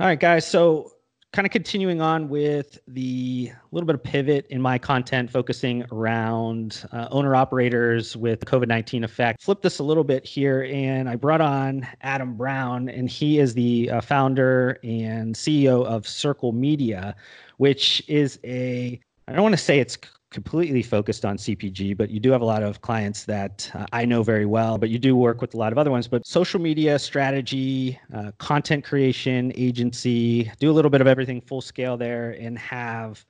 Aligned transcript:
All 0.00 0.06
right, 0.08 0.18
guys. 0.18 0.44
So 0.44 0.90
kind 1.32 1.46
of 1.46 1.52
continuing 1.52 2.00
on 2.00 2.28
with 2.28 2.78
the 2.88 3.52
little 3.70 3.86
bit 3.86 3.94
of 3.94 4.02
pivot 4.02 4.44
in 4.50 4.60
my 4.60 4.76
content 4.76 5.30
focusing 5.30 5.84
around 5.92 6.84
uh, 6.92 7.08
owner 7.10 7.34
operators 7.34 8.16
with 8.16 8.44
covid-19 8.44 9.02
effect 9.02 9.42
flip 9.42 9.60
this 9.60 9.80
a 9.80 9.82
little 9.82 10.04
bit 10.04 10.24
here 10.24 10.62
and 10.70 11.08
i 11.08 11.16
brought 11.16 11.40
on 11.40 11.84
adam 12.02 12.36
brown 12.36 12.88
and 12.88 13.10
he 13.10 13.40
is 13.40 13.52
the 13.52 13.90
uh, 13.90 14.00
founder 14.00 14.78
and 14.84 15.34
ceo 15.34 15.84
of 15.84 16.04
Sircle 16.04 16.54
Media 16.54 17.16
which 17.56 18.00
is 18.06 18.38
a 18.44 19.00
i 19.26 19.32
don't 19.32 19.42
want 19.42 19.54
to 19.54 19.60
say 19.60 19.80
it's 19.80 19.98
completely 20.34 20.82
focused 20.82 21.24
on 21.24 21.36
CPG, 21.36 21.96
but 21.96 22.10
you 22.10 22.18
do 22.18 22.32
have 22.32 22.42
a 22.42 22.44
lot 22.44 22.64
of 22.64 22.80
clients 22.80 23.24
that 23.24 23.70
uh, 23.72 23.86
I 23.92 24.04
know 24.04 24.24
very 24.24 24.46
well, 24.46 24.78
but 24.78 24.90
you 24.90 24.98
do 24.98 25.14
work 25.16 25.40
with 25.40 25.54
a 25.54 25.56
lot 25.56 25.70
of 25.70 25.78
other 25.78 25.92
ones. 25.92 26.08
But 26.08 26.26
social 26.26 26.60
media 26.60 26.98
strategy, 26.98 28.00
uh, 28.12 28.32
content 28.38 28.84
creation, 28.84 29.52
agency, 29.54 30.50
do 30.58 30.72
a 30.72 30.74
little 30.74 30.90
bit 30.90 31.00
of 31.00 31.06
everything 31.06 31.40
full 31.40 31.60
scale 31.60 31.96
there 31.96 32.32
and 32.32 32.58
have 32.58 33.24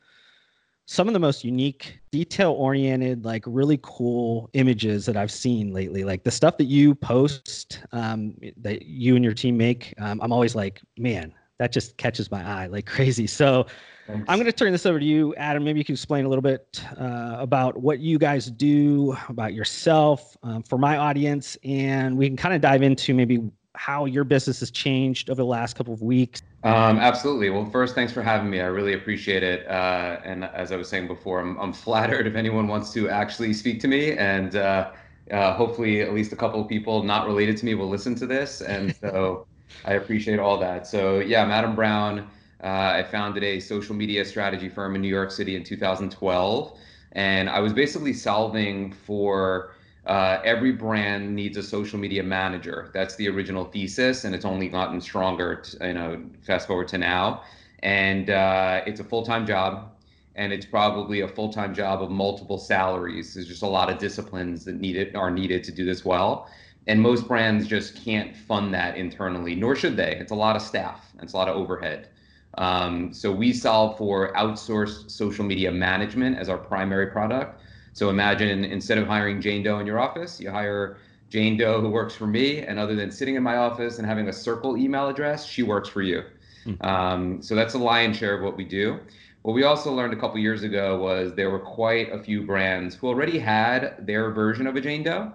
some 0.87 1.07
of 1.07 1.13
the 1.13 1.21
most 1.21 1.45
unique, 1.45 1.99
detail 2.11 2.53
oriented, 2.53 3.27
like 3.27 3.45
really 3.47 3.79
cool 3.83 4.49
images 4.55 5.05
that 5.05 5.17
I've 5.17 5.31
seen 5.31 5.75
lately. 5.75 6.05
Like 6.05 6.25
the 6.25 6.31
stuff 6.31 6.57
that 6.57 6.69
you 6.69 6.95
post, 6.95 7.81
um, 7.93 8.35
that 8.57 8.87
you 8.87 9.15
and 9.15 9.23
your 9.23 9.35
team 9.35 9.59
make, 9.59 9.93
um, 9.99 10.21
I'm 10.23 10.33
always 10.33 10.55
like, 10.55 10.81
man, 10.97 11.35
that 11.59 11.71
just 11.71 11.99
catches 11.99 12.31
my 12.31 12.43
eye 12.43 12.67
like 12.67 12.87
crazy. 12.97 13.27
So, 13.27 13.67
Thanks. 14.07 14.25
I'm 14.29 14.39
going 14.39 14.47
to 14.47 14.53
turn 14.53 14.73
this 14.73 14.85
over 14.85 14.99
to 14.99 15.05
you, 15.05 15.35
Adam. 15.37 15.65
Maybe 15.65 15.79
you 15.79 15.85
can 15.85 15.95
explain 15.95 16.27
a 16.27 16.29
little 16.29 16.43
bit 16.43 16.85
uh, 16.99 17.37
about 17.39 17.79
what 17.79 18.01
you 18.01 18.19
guys 18.19 18.51
do, 18.51 19.17
about 19.29 19.55
yourself 19.55 20.37
um, 20.43 20.63
for 20.63 20.77
my 20.77 20.99
audience, 20.99 21.57
and 21.65 22.17
we 22.17 22.29
can 22.29 22.37
kind 22.37 22.55
of 22.55 22.61
dive 22.61 22.83
into 22.83 23.15
maybe 23.15 23.51
how 23.77 24.05
your 24.05 24.25
business 24.25 24.61
has 24.61 24.71
changed 24.71 25.31
over 25.31 25.43
the 25.43 25.47
last 25.47 25.75
couple 25.75 25.93
of 25.93 26.03
weeks. 26.03 26.43
Um, 26.63 26.99
absolutely. 26.99 27.51
Well, 27.51 27.67
first, 27.67 27.95
thanks 27.95 28.13
for 28.13 28.23
having 28.23 28.49
me. 28.49 28.61
I 28.61 28.67
really 28.67 28.93
appreciate 28.93 29.43
it. 29.43 29.67
Uh, 29.69 30.21
and 30.25 30.45
as 30.45 30.71
I 30.71 30.77
was 30.77 30.89
saying 30.89 31.09
before, 31.09 31.41
I'm, 31.41 31.59
I'm, 31.59 31.73
flattered 31.73 32.27
if 32.27 32.37
anyone 32.37 32.69
wants 32.69 32.93
to 32.93 33.09
actually 33.09 33.53
speak 33.53 33.81
to 33.81 33.89
me. 33.89 34.13
And 34.17 34.57
uh, 34.57 34.93
uh 35.31 35.55
hopefully, 35.55 36.03
at 36.03 36.15
least 36.15 36.33
a 36.33 36.37
couple 36.37 36.61
of 36.61 36.69
people 36.69 37.03
not 37.03 37.27
related 37.27 37.57
to 37.59 37.65
me 37.65 37.75
will 37.75 37.89
listen 37.89 38.15
to 38.17 38.27
this. 38.27 38.61
And 38.61 38.95
so 38.97 39.47
I 39.85 39.95
appreciate 39.95 40.39
all 40.39 40.59
that. 40.59 40.87
So, 40.87 41.19
yeah, 41.19 41.43
I'm 41.43 41.51
Adam 41.51 41.75
Brown. 41.75 42.31
Uh, 42.65 42.95
I 42.97 43.03
founded 43.03 43.45
a 43.45 43.61
social 43.61 43.95
media 43.95 44.25
strategy 44.25 44.71
firm 44.71 44.95
in 44.95 45.03
New 45.03 45.09
York 45.09 45.31
City 45.31 45.55
in 45.55 45.63
2012. 45.65 46.79
And 47.13 47.51
I 47.51 47.61
was 47.61 47.75
basically 47.75 48.15
solving 48.15 48.91
for 48.91 49.75
uh, 50.07 50.41
every 50.45 50.73
brand 50.73 51.35
needs 51.35 51.57
a 51.59 51.63
social 51.63 51.99
media 51.99 52.23
manager. 52.23 52.91
That's 52.95 53.17
the 53.17 53.29
original 53.29 53.67
thesis, 53.67 54.25
and 54.25 54.35
it's 54.35 54.45
only 54.45 54.69
gotten 54.69 55.01
stronger, 55.01 55.63
you 55.81 55.95
know, 55.95 56.23
fast 56.43 56.67
forward 56.67 56.89
to 56.89 56.99
now. 56.99 57.43
And 57.83 58.31
uh, 58.31 58.83
it's 58.87 59.01
a 59.01 59.05
full 59.05 59.25
time 59.25 59.47
job, 59.47 59.93
and 60.35 60.53
it's 60.53 60.67
probably 60.67 61.21
a 61.21 61.29
full 61.29 61.53
time 61.53 61.75
job 61.75 62.03
of 62.03 62.11
multiple 62.11 62.59
salaries. 62.59 63.35
There's 63.35 63.49
just 63.49 63.63
a 63.63 63.69
lot 63.69 63.91
of 63.91 63.99
disciplines 63.99 64.65
that 64.65 64.81
need 64.81 64.97
it, 64.97 65.15
are 65.15 65.31
needed 65.31 65.65
to 65.65 65.73
do 65.73 65.85
this 65.85 66.05
well. 66.05 66.49
And 66.87 67.01
most 67.01 67.29
brands 67.29 67.67
just 67.67 68.03
can't 68.05 68.37
fund 68.37 68.75
that 68.75 68.97
internally, 68.97 69.55
nor 69.55 69.75
should 69.77 69.97
they. 69.97 70.17
It's 70.17 70.33
a 70.33 70.35
lot 70.35 70.57
of 70.57 70.63
staff, 70.63 71.11
and 71.13 71.23
it's 71.23 71.33
a 71.33 71.37
lot 71.37 71.49
of 71.49 71.57
overhead. 71.57 72.09
Um, 72.59 73.13
so 73.13 73.33
we 73.33 73.53
solve 73.53 73.99
for 73.99 74.33
outsourced 74.35 75.11
social 75.11 75.45
media 75.45 75.71
management 75.73 76.39
as 76.39 76.49
our 76.49 76.59
primary 76.59 77.09
product. 77.09 77.61
So 77.93 78.11
imagine 78.11 78.65
instead 78.65 78.99
of 78.99 79.07
hiring 79.07 79.41
Jane 79.41 79.63
Doe 79.63 79.79
in 79.79 79.87
your 79.87 80.01
office, 80.01 80.41
you 80.41 80.51
hire 80.51 80.99
Jane 81.31 81.57
Doe 81.57 81.81
who 81.81 81.89
works 81.89 82.15
for 82.15 82.27
me, 82.27 82.61
and 82.61 82.79
other 82.79 82.95
than 82.95 83.11
sitting 83.11 83.35
in 83.35 83.43
my 83.43 83.57
office 83.57 83.99
and 83.99 84.07
having 84.07 84.29
a 84.29 84.33
Sircle 84.33 84.79
email 84.79 85.09
address, 85.09 85.45
she 85.47 85.63
works 85.63 85.89
for 85.89 86.03
you. 86.03 86.23
Mm-hmm. 86.67 86.87
Um, 86.87 87.43
so 87.43 87.55
that's 87.55 87.73
the 87.73 87.79
lion's 87.79 88.17
share 88.17 88.37
of 88.37 88.43
what 88.43 88.57
we 88.57 88.65
do. 88.65 89.01
What 89.43 89.53
we 89.53 89.65
also 89.65 89.93
learned 89.93 90.15
a 90.15 90.17
couple 90.17 90.39
years 90.39 90.63
ago 90.63 90.99
was 90.99 91.35
there 91.35 91.51
were 91.51 91.59
quite 91.59 92.11
a 92.13 92.19
few 92.19 92.47
brands 92.47 92.95
who 92.95 93.09
already 93.09 93.39
had 93.39 94.07
their 94.07 94.31
version 94.31 94.67
of 94.67 94.75
a 94.77 94.81
Jane 94.81 95.03
Doe, 95.03 95.33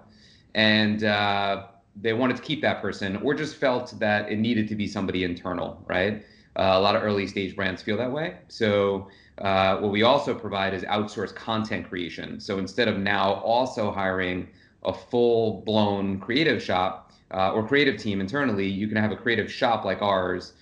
and 0.54 1.04
uh, 1.04 1.66
they 1.94 2.12
wanted 2.12 2.36
to 2.36 2.42
keep 2.42 2.60
that 2.62 2.82
person, 2.82 3.16
or 3.18 3.34
just 3.34 3.56
felt 3.56 3.98
that 4.00 4.30
it 4.30 4.38
needed 4.38 4.68
to 4.68 4.74
be 4.74 4.86
somebody 4.86 5.22
internal, 5.22 5.84
right? 5.86 6.24
Uh, 6.56 6.72
a 6.74 6.80
lot 6.80 6.96
of 6.96 7.02
early 7.02 7.26
stage 7.26 7.54
brands 7.54 7.80
feel 7.80 7.96
that 7.96 8.10
way. 8.10 8.38
So 8.48 9.08
uh, 9.38 9.78
what 9.78 9.92
we 9.92 10.02
also 10.02 10.34
provide 10.34 10.74
is 10.74 10.82
outsourced 10.82 11.34
content 11.34 11.88
creation. 11.88 12.40
So 12.40 12.58
instead 12.58 12.88
of 12.88 12.98
now 12.98 13.34
also 13.34 13.90
hiring 13.92 14.48
a 14.84 14.92
full 14.92 15.62
blown 15.62 16.18
creative 16.18 16.62
shop 16.62 17.12
uh, 17.32 17.52
or 17.52 17.66
creative 17.66 18.00
team 18.00 18.20
internally, 18.20 18.66
you 18.66 18.88
can 18.88 18.96
have 18.96 19.12
a 19.12 19.16
creative 19.16 19.50
shop 19.50 19.84
like 19.84 20.02
ours 20.02 20.54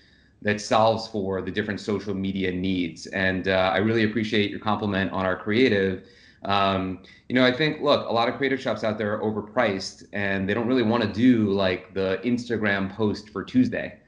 that 0.43 0.61
solves 0.61 1.09
for 1.09 1.43
the 1.43 1.51
different 1.51 1.81
social 1.81 2.15
media 2.15 2.53
needs. 2.53 3.07
And 3.09 3.49
uh, 3.49 3.71
I 3.75 3.79
really 3.79 4.05
appreciate 4.05 4.51
your 4.51 4.61
compliment 4.61 5.11
on 5.11 5.27
our 5.27 5.37
creative. 5.37 6.07
Um, 6.45 7.03
you 7.29 7.35
know, 7.35 7.45
I 7.45 7.53
think, 7.53 7.81
look, 7.81 8.09
a 8.09 8.13
lot 8.13 8.29
of 8.29 8.37
creative 8.37 8.61
shops 8.61 8.85
out 8.85 8.99
there 8.99 9.19
are 9.19 9.21
overpriced 9.21 10.07
and 10.13 10.49
they 10.49 10.55
don't 10.55 10.69
really 10.69 10.85
want 10.85 11.03
to 11.03 11.13
do 11.13 11.51
like 11.51 11.93
the 11.95 12.21
Instagram 12.25 12.95
post 12.95 13.31
for 13.31 13.43
Tuesday. 13.43 13.99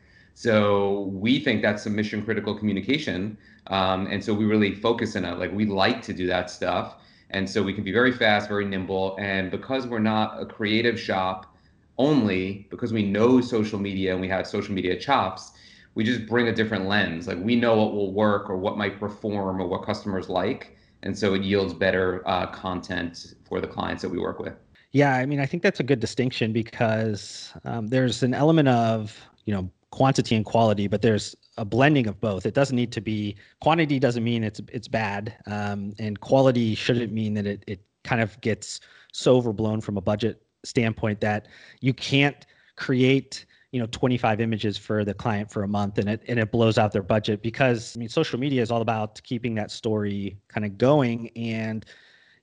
So 0.40 1.02
we 1.12 1.38
think 1.38 1.60
that's 1.60 1.82
some 1.82 1.94
mission 1.94 2.24
critical 2.24 2.54
communication. 2.54 3.36
Um, 3.66 4.06
and 4.06 4.24
so 4.24 4.32
we 4.32 4.46
really 4.46 4.74
focus 4.74 5.14
on 5.14 5.26
it. 5.26 5.38
Like 5.38 5.52
we 5.52 5.66
like 5.66 6.00
to 6.04 6.14
do 6.14 6.26
that 6.28 6.48
stuff. 6.48 6.96
And 7.28 7.46
so 7.46 7.62
we 7.62 7.74
can 7.74 7.84
be 7.84 7.92
very 7.92 8.10
fast, 8.10 8.48
very 8.48 8.64
nimble. 8.64 9.18
And 9.20 9.50
because 9.50 9.86
we're 9.86 9.98
not 9.98 10.40
a 10.40 10.46
creative 10.46 10.98
shop 10.98 11.54
only, 11.98 12.66
because 12.70 12.90
we 12.90 13.04
know 13.04 13.42
social 13.42 13.78
media 13.78 14.12
and 14.12 14.20
we 14.22 14.28
have 14.28 14.46
social 14.46 14.72
media 14.72 14.98
chops, 14.98 15.52
we 15.94 16.04
just 16.04 16.26
bring 16.26 16.48
a 16.48 16.54
different 16.54 16.86
lens. 16.86 17.28
Like 17.28 17.36
we 17.38 17.54
know 17.54 17.76
what 17.76 17.92
will 17.92 18.14
work 18.14 18.48
or 18.48 18.56
what 18.56 18.78
might 18.78 18.98
perform 18.98 19.60
or 19.60 19.66
what 19.66 19.84
customers 19.84 20.30
like. 20.30 20.74
And 21.02 21.16
so 21.18 21.34
it 21.34 21.42
yields 21.42 21.74
better 21.74 22.26
uh, 22.26 22.46
content 22.46 23.34
for 23.46 23.60
the 23.60 23.66
clients 23.66 24.00
that 24.00 24.08
we 24.08 24.18
work 24.18 24.38
with. 24.38 24.54
Yeah, 24.92 25.16
I 25.16 25.26
mean, 25.26 25.38
I 25.38 25.44
think 25.44 25.62
that's 25.62 25.80
a 25.80 25.84
good 25.84 26.00
distinction 26.00 26.54
because 26.54 27.52
um, 27.66 27.88
there's 27.88 28.22
an 28.22 28.32
element 28.32 28.68
of, 28.68 29.20
you 29.44 29.52
know, 29.52 29.70
quantity 29.90 30.36
and 30.36 30.44
quality, 30.44 30.86
but 30.86 31.02
there's 31.02 31.36
a 31.56 31.64
blending 31.64 32.06
of 32.06 32.20
both. 32.20 32.46
It 32.46 32.54
doesn't 32.54 32.76
need 32.76 32.92
to 32.92 33.00
be 33.00 33.36
quantity 33.60 33.98
doesn't 33.98 34.24
mean 34.24 34.44
it's 34.44 34.60
it's 34.72 34.88
bad, 34.88 35.36
um, 35.46 35.92
and 35.98 36.18
quality 36.20 36.74
shouldn't 36.74 37.12
mean 37.12 37.34
that 37.34 37.46
it 37.46 37.64
it 37.66 37.80
kind 38.04 38.20
of 38.20 38.40
gets 38.40 38.80
so 39.12 39.36
overblown 39.36 39.80
from 39.80 39.96
a 39.96 40.00
budget 40.00 40.42
standpoint 40.64 41.20
that 41.20 41.48
you 41.80 41.92
can't 41.92 42.46
create 42.76 43.44
you 43.72 43.80
know 43.80 43.86
25 43.86 44.40
images 44.40 44.76
for 44.76 45.04
the 45.04 45.14
client 45.14 45.50
for 45.50 45.62
a 45.62 45.68
month 45.68 45.98
and 45.98 46.08
it 46.08 46.22
and 46.28 46.38
it 46.38 46.50
blows 46.50 46.78
out 46.78 46.92
their 46.92 47.02
budget 47.02 47.42
because 47.42 47.96
I 47.96 48.00
mean 48.00 48.08
social 48.08 48.38
media 48.38 48.62
is 48.62 48.70
all 48.70 48.82
about 48.82 49.20
keeping 49.22 49.54
that 49.56 49.70
story 49.70 50.38
kind 50.48 50.64
of 50.64 50.76
going 50.76 51.30
and 51.36 51.84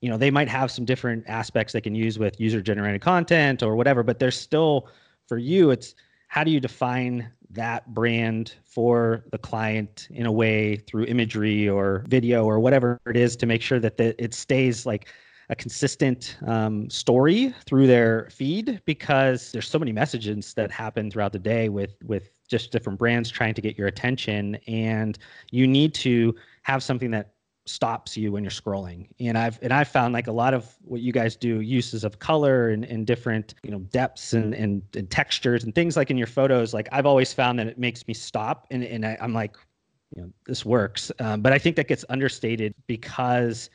you 0.01 0.09
know 0.09 0.17
they 0.17 0.31
might 0.31 0.47
have 0.47 0.71
some 0.71 0.85
different 0.85 1.25
aspects 1.27 1.73
they 1.73 1.81
can 1.81 1.95
use 1.95 2.17
with 2.17 2.39
user 2.39 2.61
generated 2.61 3.01
content 3.01 3.61
or 3.61 3.75
whatever 3.75 4.03
but 4.03 4.19
there's 4.19 4.39
still 4.39 4.87
for 5.27 5.37
you 5.37 5.71
it's 5.71 5.95
how 6.29 6.43
do 6.43 6.51
you 6.51 6.59
define 6.59 7.29
that 7.49 7.93
brand 7.93 8.55
for 8.65 9.23
the 9.31 9.37
client 9.37 10.07
in 10.11 10.25
a 10.25 10.31
way 10.31 10.75
through 10.75 11.05
imagery 11.05 11.67
or 11.67 12.03
video 12.07 12.45
or 12.45 12.59
whatever 12.59 12.99
it 13.07 13.17
is 13.17 13.35
to 13.37 13.45
make 13.45 13.61
sure 13.61 13.79
that 13.79 13.97
the, 13.97 14.21
it 14.21 14.33
stays 14.33 14.85
like 14.85 15.07
a 15.49 15.55
consistent 15.55 16.37
um, 16.45 16.89
story 16.89 17.53
through 17.65 17.87
their 17.87 18.27
feed 18.29 18.81
because 18.85 19.51
there's 19.51 19.67
so 19.67 19.79
many 19.79 19.93
messages 19.93 20.53
that 20.55 20.71
happen 20.71 21.09
throughout 21.09 21.31
the 21.31 21.39
day 21.39 21.69
with 21.69 21.95
with 22.03 22.31
just 22.49 22.71
different 22.71 22.97
brands 22.97 23.29
trying 23.29 23.53
to 23.53 23.61
get 23.61 23.77
your 23.77 23.87
attention. 23.87 24.55
And 24.67 25.17
you 25.51 25.67
need 25.67 25.93
to 25.95 26.35
have 26.63 26.81
something 26.83 27.11
that 27.11 27.33
stops 27.69 28.17
you 28.17 28.31
when 28.31 28.43
you're 28.43 28.51
scrolling. 28.51 29.07
And 29.19 29.37
I've 29.37 29.59
and 29.61 29.73
I've 29.73 29.87
found 29.87 30.13
like 30.13 30.27
a 30.27 30.31
lot 30.31 30.53
of 30.53 30.75
what 30.81 31.01
you 31.01 31.11
guys 31.11 31.35
do, 31.35 31.61
uses 31.61 32.03
of 32.03 32.19
color 32.19 32.69
and, 32.69 32.85
and 32.85 33.05
different, 33.05 33.55
you 33.63 33.71
know, 33.71 33.79
depths 33.79 34.33
and, 34.33 34.53
and, 34.53 34.81
and 34.95 35.09
textures 35.09 35.63
and 35.63 35.73
things 35.73 35.97
like 35.97 36.09
in 36.09 36.17
your 36.17 36.27
photos, 36.27 36.73
like 36.73 36.87
I've 36.91 37.05
always 37.05 37.33
found 37.33 37.59
that 37.59 37.67
it 37.67 37.77
makes 37.77 38.07
me 38.07 38.13
stop 38.13 38.67
and, 38.71 38.83
and 38.83 39.05
I, 39.05 39.17
am 39.19 39.33
like, 39.33 39.57
you 40.15 40.21
know, 40.21 40.29
this 40.45 40.65
works. 40.65 41.11
Um, 41.19 41.41
but 41.41 41.53
I 41.53 41.59
think 41.59 41.75
that 41.75 41.87
gets 41.87 42.05
understated 42.09 42.73
because 42.87 43.69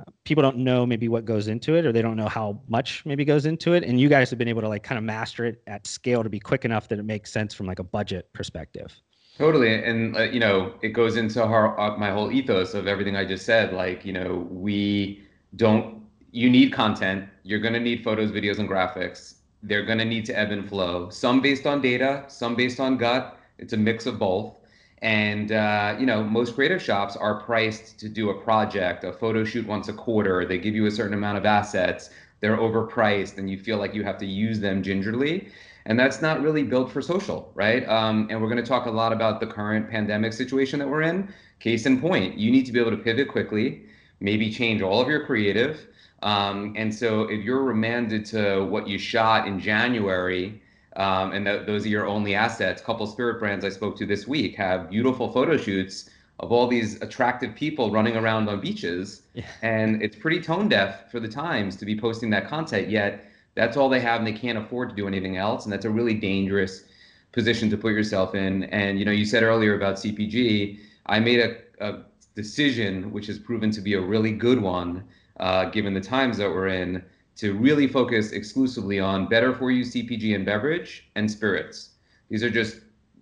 uh, 0.00 0.10
people 0.24 0.42
don't 0.42 0.58
know 0.58 0.86
maybe 0.86 1.08
what 1.08 1.24
goes 1.24 1.48
into 1.48 1.74
it 1.74 1.86
or 1.86 1.92
they 1.92 2.02
don't 2.02 2.16
know 2.16 2.28
how 2.28 2.60
much 2.68 3.04
maybe 3.06 3.24
goes 3.24 3.46
into 3.46 3.74
it. 3.74 3.84
And 3.84 4.00
you 4.00 4.08
guys 4.08 4.30
have 4.30 4.38
been 4.38 4.48
able 4.48 4.62
to 4.62 4.68
like 4.68 4.82
kind 4.82 4.98
of 4.98 5.04
master 5.04 5.44
it 5.44 5.62
at 5.66 5.86
scale 5.86 6.22
to 6.22 6.30
be 6.30 6.40
quick 6.40 6.64
enough 6.64 6.88
that 6.88 6.98
it 6.98 7.04
makes 7.04 7.30
sense 7.30 7.54
from 7.54 7.66
like 7.66 7.78
a 7.78 7.84
budget 7.84 8.32
perspective. 8.32 9.00
Totally, 9.42 9.74
and 9.74 10.16
uh, 10.16 10.22
you 10.22 10.38
know, 10.38 10.72
it 10.82 10.90
goes 10.90 11.16
into 11.16 11.42
uh, 11.42 11.96
my 11.98 12.12
whole 12.12 12.30
ethos 12.30 12.74
of 12.74 12.86
everything 12.86 13.16
I 13.16 13.24
just 13.24 13.44
said. 13.44 13.72
Like, 13.72 14.04
you 14.04 14.12
know, 14.12 14.46
we 14.52 15.24
don't. 15.56 16.00
You 16.30 16.48
need 16.48 16.72
content. 16.72 17.28
You're 17.42 17.58
going 17.58 17.74
to 17.74 17.80
need 17.80 18.04
photos, 18.04 18.30
videos, 18.30 18.60
and 18.60 18.68
graphics. 18.68 19.38
They're 19.64 19.84
going 19.84 19.98
to 19.98 20.04
need 20.04 20.26
to 20.26 20.38
ebb 20.38 20.52
and 20.52 20.68
flow. 20.68 21.10
Some 21.10 21.40
based 21.40 21.66
on 21.66 21.80
data, 21.80 22.24
some 22.28 22.54
based 22.54 22.78
on 22.78 22.98
gut. 22.98 23.36
It's 23.58 23.72
a 23.72 23.76
mix 23.76 24.06
of 24.06 24.16
both. 24.16 24.58
And 24.98 25.50
uh, 25.50 25.96
you 25.98 26.06
know, 26.06 26.22
most 26.22 26.54
creative 26.54 26.80
shops 26.80 27.16
are 27.16 27.40
priced 27.40 27.98
to 27.98 28.08
do 28.08 28.30
a 28.30 28.40
project, 28.44 29.02
a 29.02 29.12
photo 29.12 29.42
shoot 29.42 29.66
once 29.66 29.88
a 29.88 29.92
quarter. 29.92 30.44
They 30.44 30.58
give 30.58 30.76
you 30.76 30.86
a 30.86 30.90
certain 30.92 31.14
amount 31.14 31.38
of 31.38 31.46
assets. 31.46 32.10
They're 32.38 32.58
overpriced, 32.58 33.38
and 33.38 33.50
you 33.50 33.58
feel 33.58 33.78
like 33.78 33.92
you 33.92 34.04
have 34.04 34.18
to 34.18 34.26
use 34.26 34.60
them 34.60 34.84
gingerly. 34.84 35.48
And 35.86 35.98
that's 35.98 36.22
not 36.22 36.40
really 36.42 36.62
built 36.62 36.90
for 36.90 37.02
social, 37.02 37.50
right? 37.54 37.86
Um, 37.88 38.28
and 38.30 38.40
we're 38.40 38.48
going 38.48 38.62
to 38.62 38.68
talk 38.68 38.86
a 38.86 38.90
lot 38.90 39.12
about 39.12 39.40
the 39.40 39.46
current 39.46 39.90
pandemic 39.90 40.32
situation 40.32 40.78
that 40.78 40.88
we're 40.88 41.02
in. 41.02 41.32
Case 41.60 41.86
in 41.86 42.00
point, 42.00 42.38
you 42.38 42.50
need 42.50 42.66
to 42.66 42.72
be 42.72 42.80
able 42.80 42.90
to 42.90 42.96
pivot 42.96 43.28
quickly, 43.28 43.84
maybe 44.20 44.50
change 44.50 44.82
all 44.82 45.00
of 45.00 45.08
your 45.08 45.26
creative. 45.26 45.86
Um, 46.22 46.74
and 46.76 46.94
so 46.94 47.22
if 47.22 47.44
you're 47.44 47.62
remanded 47.62 48.24
to 48.26 48.64
what 48.64 48.86
you 48.86 48.98
shot 48.98 49.48
in 49.48 49.58
January, 49.58 50.62
um, 50.96 51.32
and 51.32 51.46
th- 51.46 51.66
those 51.66 51.84
are 51.84 51.88
your 51.88 52.06
only 52.06 52.34
assets, 52.34 52.80
couple 52.82 53.06
spirit 53.06 53.40
brands 53.40 53.64
I 53.64 53.70
spoke 53.70 53.96
to 53.96 54.06
this 54.06 54.28
week 54.28 54.56
have 54.56 54.90
beautiful 54.90 55.32
photo 55.32 55.56
shoots 55.56 56.10
of 56.38 56.50
all 56.52 56.66
these 56.66 57.00
attractive 57.02 57.54
people 57.54 57.90
running 57.90 58.16
around 58.16 58.48
on 58.48 58.60
beaches. 58.60 59.22
Yeah. 59.34 59.44
And 59.62 60.02
it's 60.02 60.16
pretty 60.16 60.40
tone 60.40 60.68
deaf 60.68 61.10
for 61.10 61.20
the 61.20 61.28
times 61.28 61.76
to 61.76 61.84
be 61.84 61.98
posting 61.98 62.30
that 62.30 62.48
content, 62.48 62.88
yet 62.88 63.24
that's 63.54 63.76
all 63.76 63.88
they 63.88 64.00
have, 64.00 64.18
and 64.18 64.26
they 64.26 64.32
can't 64.32 64.58
afford 64.58 64.90
to 64.90 64.94
do 64.94 65.06
anything 65.06 65.36
else. 65.36 65.64
And 65.64 65.72
that's 65.72 65.84
a 65.84 65.90
really 65.90 66.14
dangerous 66.14 66.84
position 67.32 67.70
to 67.70 67.76
put 67.76 67.92
yourself 67.92 68.34
in. 68.34 68.64
And 68.64 68.98
you 68.98 69.04
know, 69.04 69.12
you 69.12 69.24
said 69.24 69.42
earlier 69.42 69.74
about 69.74 69.96
CPG. 69.96 70.78
I 71.06 71.18
made 71.18 71.40
a, 71.40 71.56
a 71.80 72.02
decision, 72.34 73.10
which 73.12 73.26
has 73.26 73.38
proven 73.38 73.70
to 73.72 73.80
be 73.80 73.94
a 73.94 74.00
really 74.00 74.32
good 74.32 74.60
one, 74.60 75.04
uh, 75.40 75.66
given 75.66 75.94
the 75.94 76.00
times 76.00 76.36
that 76.38 76.48
we're 76.48 76.68
in, 76.68 77.02
to 77.36 77.54
really 77.54 77.86
focus 77.86 78.32
exclusively 78.32 79.00
on 79.00 79.26
better 79.26 79.54
for 79.54 79.70
you 79.70 79.84
CPG 79.84 80.34
and 80.34 80.44
beverage 80.44 81.10
and 81.14 81.30
spirits. 81.30 81.90
These 82.28 82.42
are 82.42 82.50
just 82.50 82.80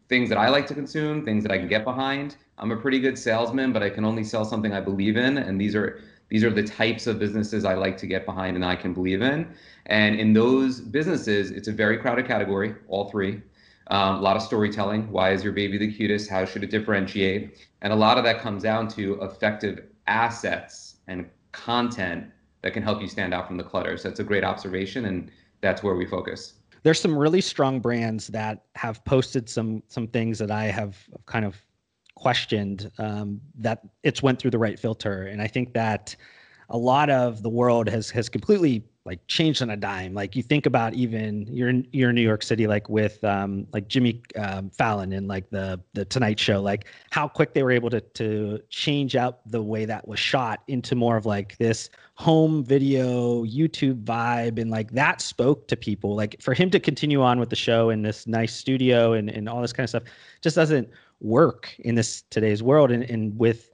things 0.09 0.29
that 0.29 0.38
I 0.38 0.49
like 0.49 0.67
to 0.67 0.75
consume, 0.75 1.25
things 1.25 1.43
that 1.44 1.53
I 1.53 1.59
can 1.59 1.69
get 1.69 1.85
behind. 1.85 2.37
I'm 2.59 2.73
a 2.73 2.77
pretty 2.77 2.99
good 2.99 3.19
salesman, 3.19 3.73
but 3.73 3.82
I 3.82 3.88
can 3.88 4.05
only 4.05 4.25
sell 4.25 4.44
something 4.44 4.73
I 4.73 4.81
believe 4.81 5.17
in, 5.17 5.38
and 5.38 5.61
these 5.61 5.75
are 5.75 6.03
these 6.31 6.44
are 6.44 6.50
the 6.50 6.62
types 6.62 7.06
of 7.06 7.19
businesses 7.19 7.65
I 7.65 7.75
like 7.75 7.99
to 7.99 8.06
get 8.06 8.25
behind 8.25 8.56
and 8.56 8.65
I 8.65 8.77
can 8.77 8.94
believe 8.94 9.21
in. 9.21 9.53
And 9.87 10.19
in 10.19 10.32
those 10.32 10.81
businesses, 10.81 11.50
it's 11.50 11.69
a 11.69 11.73
very 11.73 11.99
crowded 11.99 12.27
category, 12.27 12.75
all 12.88 13.11
three. 13.11 13.43
Um, 13.88 14.17
a 14.17 14.21
lot 14.21 14.37
of 14.37 14.43
storytelling. 14.43 15.11
Why 15.11 15.32
is 15.32 15.43
your 15.43 15.53
baby 15.53 15.77
the 15.77 15.93
cutest? 15.93 16.31
How 16.31 16.44
should 16.44 16.62
it 16.62 16.71
differentiate? 16.71 17.59
And 17.82 17.93
a 17.93 17.97
lot 17.97 18.17
of 18.17 18.25
that 18.25 18.38
comes 18.38 18.62
down 18.62 18.87
to 18.88 19.21
effective 19.21 19.87
assets 20.06 20.97
and 21.09 21.29
content 21.50 22.27
that 22.62 22.73
can 22.73 22.85
help 22.85 23.00
you 23.00 23.09
stand 23.09 23.35
out 23.35 23.49
from 23.49 23.56
the 23.56 23.65
clutter. 23.65 23.97
So 23.97 24.09
it's 24.09 24.21
a 24.21 24.25
great 24.25 24.44
observation, 24.44 25.06
and 25.06 25.31
that's 25.61 25.82
where 25.82 25.97
we 25.97 26.06
focus. 26.06 26.55
There's 26.85 27.00
some 27.00 27.17
really 27.19 27.41
strong 27.41 27.81
brands 27.81 28.29
that 28.29 28.62
have 28.77 29.05
posted 29.05 29.49
some 29.49 29.82
some 29.88 30.06
things 30.06 30.38
that 30.38 30.53
I 30.53 30.65
have 30.67 30.97
kind 31.27 31.44
of 31.44 31.56
questioned 32.20 32.90
um, 32.99 33.40
that 33.58 33.81
it's 34.02 34.22
went 34.22 34.38
through 34.38 34.50
the 34.52 34.58
right 34.58 34.78
filter, 34.78 35.26
and 35.26 35.40
I 35.43 35.46
think 35.46 35.72
that 35.72 36.14
a 36.69 36.78
lot 36.78 37.11
of 37.11 37.43
the 37.43 37.49
world 37.49 37.88
has 37.88 38.11
has 38.11 38.28
completely 38.28 38.84
like 39.06 39.26
changed 39.26 39.62
on 39.62 39.70
a 39.70 39.76
dime. 39.76 40.12
Like 40.12 40.37
you 40.37 40.43
think 40.43 40.67
about 40.67 40.94
even 40.94 41.46
you're 41.50 41.70
in 41.70 41.87
you're 41.90 42.11
in 42.11 42.14
New 42.14 42.22
York 42.22 42.43
City, 42.43 42.67
like 42.67 42.88
with 42.88 43.22
um, 43.25 43.67
like 43.72 43.88
Jimmy 43.88 44.22
um, 44.37 44.70
Fallon 44.70 45.12
and 45.12 45.26
like 45.26 45.49
the 45.50 45.81
the 45.94 46.05
Tonight 46.05 46.38
Show, 46.38 46.61
like 46.61 46.84
how 47.11 47.26
quick 47.26 47.55
they 47.55 47.62
were 47.62 47.70
able 47.72 47.90
to 47.90 48.00
to 48.00 48.61
change 48.69 49.17
out 49.17 49.40
the 49.50 49.62
way 49.62 49.84
that 49.87 50.06
was 50.06 50.19
shot 50.19 50.62
into 50.69 50.94
more 50.94 51.17
of 51.17 51.26
like 51.26 51.56
this 51.58 51.88
home 52.14 52.62
video 52.62 53.44
YouTube 53.44 54.05
vibe, 54.05 54.61
and 54.61 54.70
like 54.70 54.90
that 54.93 55.20
spoke 55.20 55.67
to 55.69 55.76
people. 55.76 56.14
Like 56.14 56.40
for 56.40 56.52
him 56.52 56.70
to 56.70 56.78
continue 56.78 57.22
on 57.22 57.40
with 57.40 57.49
the 57.49 57.56
show 57.56 57.90
in 57.90 58.02
this 58.02 58.26
nice 58.26 58.55
studio 58.55 59.14
and 59.14 59.31
and 59.31 59.49
all 59.49 59.62
this 59.62 59.72
kind 59.72 59.84
of 59.84 59.90
stuff 59.90 60.02
just 60.43 60.56
doesn't 60.56 60.88
work 61.20 61.75
in 61.81 61.94
this 61.94 62.22
today's 62.31 62.62
world 62.62 62.90
and, 62.90 63.05
and 63.05 63.38
with 63.38 63.70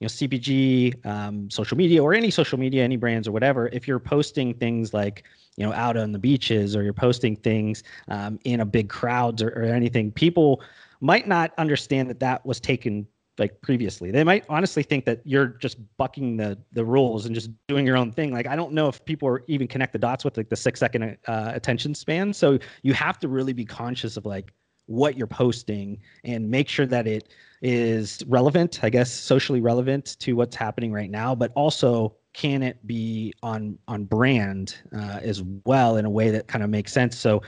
you 0.00 0.04
know 0.04 0.08
cpg 0.08 1.06
um, 1.06 1.50
social 1.50 1.76
media 1.76 2.02
or 2.02 2.14
any 2.14 2.30
social 2.30 2.58
media 2.58 2.82
any 2.82 2.96
brands 2.96 3.28
or 3.28 3.32
whatever 3.32 3.68
if 3.68 3.86
you're 3.88 3.98
posting 3.98 4.54
things 4.54 4.94
like 4.94 5.24
you 5.56 5.64
know 5.64 5.72
out 5.72 5.96
on 5.96 6.12
the 6.12 6.18
beaches 6.18 6.74
or 6.76 6.82
you're 6.82 6.92
posting 6.92 7.36
things 7.36 7.82
um, 8.08 8.38
in 8.44 8.60
a 8.60 8.64
big 8.64 8.88
crowds 8.88 9.42
or, 9.42 9.48
or 9.48 9.64
anything 9.64 10.10
people 10.10 10.62
might 11.00 11.28
not 11.28 11.52
understand 11.58 12.08
that 12.08 12.20
that 12.20 12.44
was 12.46 12.60
taken 12.60 13.06
like 13.38 13.60
previously. 13.60 14.10
They 14.10 14.24
might 14.24 14.44
honestly 14.48 14.82
think 14.82 15.04
that 15.06 15.20
you're 15.24 15.46
just 15.46 15.78
bucking 15.96 16.36
the 16.36 16.58
the 16.72 16.84
rules 16.84 17.26
and 17.26 17.34
just 17.34 17.50
doing 17.66 17.86
your 17.86 17.96
own 17.96 18.12
thing. 18.12 18.32
Like 18.32 18.46
i 18.46 18.56
don't 18.56 18.72
know 18.72 18.88
if 18.88 19.04
people 19.04 19.28
are 19.28 19.42
even 19.48 19.66
connect 19.66 19.92
the 19.92 19.98
dots 19.98 20.24
with 20.24 20.36
like 20.36 20.48
the 20.48 20.56
six 20.56 20.80
second 20.80 21.16
uh, 21.26 21.52
attention 21.54 21.94
span. 21.94 22.32
So 22.32 22.58
you 22.82 22.94
have 22.94 23.18
to 23.20 23.28
really 23.28 23.52
be 23.52 23.64
conscious 23.64 24.16
of 24.16 24.24
like 24.24 24.52
what 24.86 25.16
you're 25.16 25.26
posting 25.26 25.98
and 26.24 26.48
make 26.48 26.68
sure 26.68 26.86
that 26.86 27.06
it 27.06 27.28
is 27.62 28.22
relevant, 28.26 28.80
I 28.82 28.90
guess, 28.90 29.10
socially 29.10 29.60
relevant 29.60 30.18
to 30.20 30.34
what's 30.34 30.56
happening 30.56 30.92
right 30.92 31.10
now, 31.10 31.34
but 31.34 31.52
also 31.54 32.16
can 32.34 32.62
it 32.62 32.84
be 32.86 33.32
on 33.42 33.78
on 33.88 34.04
brand 34.04 34.76
uh, 34.94 35.20
as 35.22 35.42
well 35.64 35.96
in 35.96 36.04
a 36.04 36.10
way 36.10 36.30
that 36.30 36.48
kind 36.48 36.62
of 36.62 36.70
makes 36.70 36.92
sense? 36.92 37.16
So, 37.16 37.42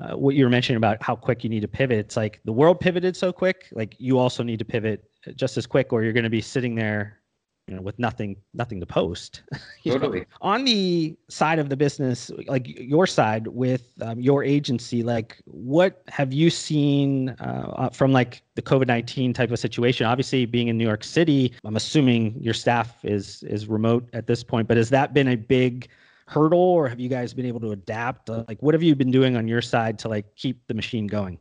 uh, 0.00 0.16
what 0.16 0.34
you 0.34 0.44
were 0.44 0.50
mentioning 0.50 0.76
about 0.76 1.02
how 1.02 1.14
quick 1.16 1.44
you 1.44 1.50
need 1.50 1.60
to 1.60 1.68
pivot, 1.68 1.98
it's 1.98 2.16
like 2.16 2.40
the 2.44 2.52
world 2.52 2.80
pivoted 2.80 3.16
so 3.16 3.32
quick, 3.32 3.68
like 3.72 3.94
you 3.98 4.18
also 4.18 4.42
need 4.42 4.58
to 4.58 4.64
pivot 4.64 5.08
just 5.36 5.56
as 5.56 5.66
quick, 5.66 5.92
or 5.92 6.02
you're 6.02 6.12
going 6.12 6.24
to 6.24 6.30
be 6.30 6.40
sitting 6.40 6.74
there 6.74 7.20
you 7.66 7.74
know 7.74 7.82
with 7.82 7.98
nothing 7.98 8.36
nothing 8.52 8.80
to 8.80 8.86
post. 8.86 9.42
Totally 9.84 10.20
know? 10.20 10.26
on 10.42 10.64
the 10.64 11.16
side 11.28 11.58
of 11.58 11.68
the 11.68 11.76
business 11.76 12.30
like 12.46 12.66
your 12.66 13.06
side 13.06 13.46
with 13.46 13.92
um, 14.02 14.20
your 14.20 14.44
agency 14.44 15.02
like 15.02 15.38
what 15.44 16.02
have 16.08 16.32
you 16.32 16.50
seen 16.50 17.30
uh, 17.40 17.72
uh 17.76 17.90
from 17.90 18.12
like 18.12 18.42
the 18.54 18.62
covid-19 18.62 19.34
type 19.34 19.50
of 19.50 19.58
situation? 19.58 20.06
Obviously 20.06 20.46
being 20.46 20.68
in 20.68 20.76
new 20.76 20.86
york 20.86 21.04
city 21.04 21.52
i'm 21.64 21.76
assuming 21.76 22.36
your 22.40 22.54
staff 22.54 23.04
is 23.04 23.42
is 23.44 23.66
remote 23.66 24.08
at 24.12 24.26
this 24.26 24.44
point 24.44 24.68
but 24.68 24.76
has 24.76 24.90
that 24.90 25.14
been 25.14 25.28
a 25.28 25.36
big 25.36 25.88
hurdle 26.26 26.58
or 26.58 26.88
have 26.88 27.00
you 27.00 27.08
guys 27.08 27.34
been 27.34 27.46
able 27.46 27.60
to 27.60 27.72
adapt? 27.72 28.30
Uh, 28.30 28.44
like 28.48 28.62
what 28.62 28.74
have 28.74 28.82
you 28.82 28.94
been 28.94 29.10
doing 29.10 29.36
on 29.36 29.46
your 29.46 29.60
side 29.60 29.98
to 29.98 30.08
like 30.08 30.34
keep 30.36 30.66
the 30.68 30.74
machine 30.74 31.06
going? 31.06 31.38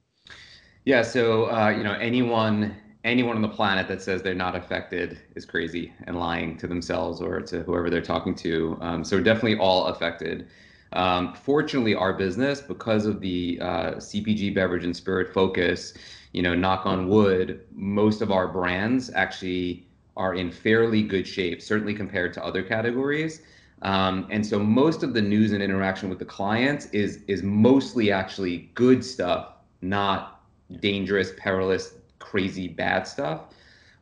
Yeah 0.85 1.01
so 1.01 1.49
uh, 1.49 1.69
you 1.69 1.83
know 1.83 1.93
anyone 1.93 2.75
anyone 3.03 3.35
on 3.35 3.41
the 3.41 3.49
planet 3.49 3.87
that 3.87 4.01
says 4.01 4.21
they're 4.21 4.33
not 4.33 4.55
affected 4.55 5.19
is 5.35 5.45
crazy 5.45 5.93
and 6.07 6.17
lying 6.17 6.57
to 6.57 6.67
themselves 6.67 7.21
or 7.21 7.41
to 7.41 7.63
whoever 7.63 7.89
they're 7.89 8.01
talking 8.01 8.33
to. 8.35 8.77
Um, 8.81 9.03
so 9.03 9.17
we're 9.17 9.23
definitely 9.23 9.57
all 9.57 9.85
affected. 9.87 10.47
Um, 10.93 11.33
fortunately, 11.33 11.95
our 11.95 12.13
business, 12.13 12.61
because 12.61 13.05
of 13.05 13.19
the 13.19 13.59
uh, 13.61 13.91
CPG 13.95 14.53
beverage 14.55 14.85
and 14.85 14.95
spirit 14.95 15.33
focus, 15.33 15.93
you 16.31 16.41
know, 16.41 16.55
knock 16.55 16.85
on 16.85 17.09
wood, 17.09 17.65
most 17.73 18.21
of 18.21 18.31
our 18.31 18.47
brands 18.47 19.11
actually 19.13 19.87
are 20.15 20.35
in 20.35 20.51
fairly 20.51 21.01
good 21.01 21.27
shape, 21.27 21.61
certainly 21.61 21.93
compared 21.93 22.33
to 22.33 22.43
other 22.45 22.61
categories. 22.63 23.41
Um, 23.81 24.27
and 24.29 24.45
so 24.45 24.59
most 24.59 25.03
of 25.03 25.13
the 25.13 25.21
news 25.21 25.51
and 25.51 25.61
interaction 25.61 26.09
with 26.09 26.19
the 26.19 26.25
clients 26.25 26.85
is 26.87 27.19
is 27.27 27.43
mostly 27.43 28.11
actually 28.11 28.69
good 28.75 29.03
stuff, 29.03 29.53
not 29.81 30.41
dangerous, 30.79 31.31
perilous 31.37 31.95
crazy 32.23 32.67
bad 32.67 33.07
stuff, 33.07 33.41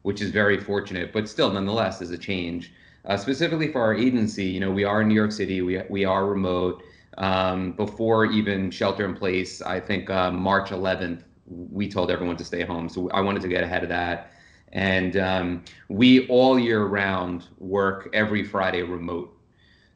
which 0.04 0.22
is 0.22 0.32
very 0.32 0.60
fortunate, 0.60 1.12
but 1.12 1.28
still, 1.28 1.52
nonetheless, 1.52 2.02
is 2.02 2.12
a 2.12 2.18
change. 2.18 2.72
Uh, 3.06 3.18
specifically 3.18 3.72
for 3.72 3.82
our 3.82 3.96
agency, 3.96 4.46
you 4.46 4.60
know, 4.60 4.72
we 4.72 4.84
are 4.84 5.02
in 5.02 5.08
New 5.08 5.16
York 5.16 5.32
City. 5.32 5.62
We 5.62 5.82
we 5.90 6.06
are 6.06 6.26
remote. 6.26 6.84
Um, 7.18 7.74
before 7.74 8.26
even 8.26 8.72
shelter 8.72 9.04
in 9.06 9.16
place, 9.16 9.62
I 9.62 9.80
think 9.80 10.10
uh, 10.10 10.32
March 10.32 10.70
11th, 10.70 11.24
we 11.46 11.90
told 11.90 12.10
everyone 12.10 12.38
to 12.38 12.46
stay 12.46 12.64
home. 12.64 12.88
So 12.88 13.10
I 13.10 13.20
wanted 13.22 13.42
to 13.42 13.50
get 13.50 13.64
ahead 13.64 13.84
of 13.84 13.90
that. 13.90 14.32
And 14.72 15.18
um, 15.18 15.64
we 15.90 16.28
all 16.28 16.58
year 16.58 16.86
round 16.86 17.48
work 17.58 18.10
every 18.14 18.44
Friday 18.44 18.84
remote. 18.84 19.36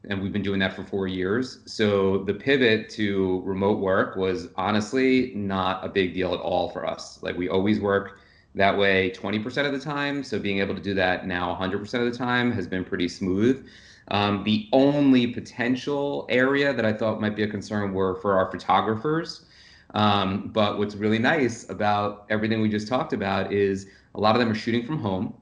And 0.08 0.22
we've 0.22 0.32
been 0.32 0.42
doing 0.42 0.60
that 0.60 0.74
for 0.74 0.84
four 0.84 1.08
years. 1.08 1.58
So 1.66 2.18
the 2.18 2.34
pivot 2.34 2.88
to 2.90 3.42
remote 3.44 3.78
work 3.80 4.16
was 4.16 4.48
honestly 4.56 5.32
not 5.34 5.84
a 5.84 5.88
big 5.88 6.14
deal 6.14 6.32
at 6.32 6.40
all 6.40 6.68
for 6.70 6.86
us. 6.86 7.18
Like 7.22 7.36
we 7.36 7.48
always 7.48 7.80
work 7.80 8.18
that 8.54 8.76
way 8.76 9.10
20% 9.10 9.66
of 9.66 9.72
the 9.72 9.80
time. 9.80 10.22
So 10.22 10.38
being 10.38 10.60
able 10.60 10.74
to 10.74 10.80
do 10.80 10.94
that 10.94 11.26
now 11.26 11.56
100% 11.60 11.82
of 11.94 12.12
the 12.12 12.16
time 12.16 12.52
has 12.52 12.66
been 12.66 12.84
pretty 12.84 13.08
smooth. 13.08 13.66
Um, 14.08 14.44
the 14.44 14.68
only 14.72 15.26
potential 15.26 16.26
area 16.28 16.72
that 16.72 16.86
I 16.86 16.92
thought 16.92 17.20
might 17.20 17.34
be 17.34 17.42
a 17.42 17.48
concern 17.48 17.92
were 17.92 18.14
for 18.16 18.38
our 18.38 18.50
photographers. 18.50 19.44
Um, 19.94 20.50
but 20.52 20.78
what's 20.78 20.94
really 20.94 21.18
nice 21.18 21.68
about 21.68 22.26
everything 22.30 22.60
we 22.60 22.68
just 22.68 22.86
talked 22.86 23.12
about 23.12 23.52
is 23.52 23.86
a 24.14 24.20
lot 24.20 24.36
of 24.36 24.40
them 24.40 24.50
are 24.50 24.54
shooting 24.54 24.86
from 24.86 24.98
home 24.98 25.34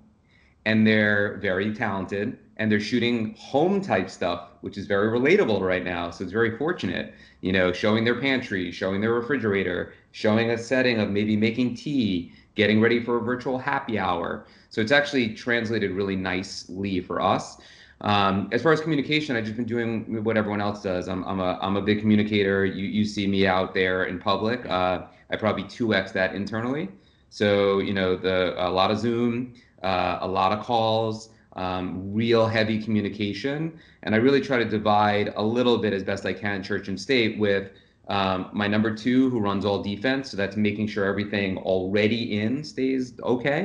and 0.64 0.86
they're 0.86 1.38
very 1.38 1.74
talented 1.74 2.38
and 2.56 2.70
they're 2.70 2.80
shooting 2.80 3.34
home 3.36 3.80
type 3.80 4.08
stuff, 4.08 4.48
which 4.60 4.78
is 4.78 4.86
very 4.86 5.08
relatable 5.08 5.60
right 5.60 5.84
now. 5.84 6.10
So 6.10 6.22
it's 6.24 6.32
very 6.32 6.56
fortunate, 6.56 7.14
you 7.40 7.52
know, 7.52 7.72
showing 7.72 8.04
their 8.04 8.20
pantry, 8.20 8.70
showing 8.70 9.00
their 9.00 9.12
refrigerator, 9.12 9.92
showing 10.12 10.50
a 10.50 10.58
setting 10.58 11.00
of 11.00 11.10
maybe 11.10 11.36
making 11.36 11.74
tea, 11.74 12.32
getting 12.54 12.80
ready 12.80 13.02
for 13.02 13.16
a 13.16 13.20
virtual 13.20 13.58
happy 13.58 13.98
hour. 13.98 14.46
So 14.70 14.80
it's 14.80 14.92
actually 14.92 15.34
translated 15.34 15.90
really 15.90 16.16
nicely 16.16 17.00
for 17.00 17.20
us. 17.20 17.58
Um, 18.00 18.48
as 18.52 18.62
far 18.62 18.72
as 18.72 18.80
communication, 18.80 19.34
I've 19.34 19.44
just 19.44 19.56
been 19.56 19.64
doing 19.64 20.22
what 20.22 20.36
everyone 20.36 20.60
else 20.60 20.82
does. 20.82 21.08
I'm, 21.08 21.24
I'm, 21.24 21.40
a, 21.40 21.58
I'm 21.60 21.76
a 21.76 21.82
big 21.82 22.00
communicator. 22.00 22.64
You, 22.64 22.84
you 22.86 23.04
see 23.04 23.26
me 23.26 23.46
out 23.46 23.74
there 23.74 24.04
in 24.04 24.18
public. 24.18 24.64
Uh, 24.66 25.02
I 25.30 25.36
probably 25.36 25.64
2x 25.64 26.12
that 26.12 26.34
internally. 26.34 26.88
So, 27.30 27.78
you 27.78 27.94
know, 27.94 28.14
the 28.14 28.54
a 28.62 28.70
lot 28.70 28.90
of 28.90 28.98
Zoom, 28.98 29.54
uh, 29.82 30.18
a 30.20 30.28
lot 30.28 30.52
of 30.52 30.64
calls, 30.64 31.30
um, 31.56 32.12
real 32.12 32.46
heavy 32.46 32.82
communication. 32.82 33.78
And 34.02 34.14
I 34.14 34.18
really 34.18 34.40
try 34.40 34.58
to 34.58 34.64
divide 34.64 35.32
a 35.36 35.42
little 35.42 35.78
bit 35.78 35.92
as 35.92 36.02
best 36.02 36.26
I 36.26 36.32
can 36.32 36.62
church 36.62 36.88
and 36.88 37.00
state 37.00 37.38
with 37.38 37.70
Um, 38.06 38.50
my 38.52 38.68
number 38.68 38.94
two, 38.94 39.30
who 39.30 39.40
runs 39.40 39.64
all 39.64 39.82
defense, 39.82 40.30
so 40.30 40.36
that's 40.36 40.56
making 40.56 40.88
sure 40.88 41.06
everything 41.06 41.56
already 41.58 42.22
in 42.38 42.62
stays 42.62 43.14
okay. 43.22 43.60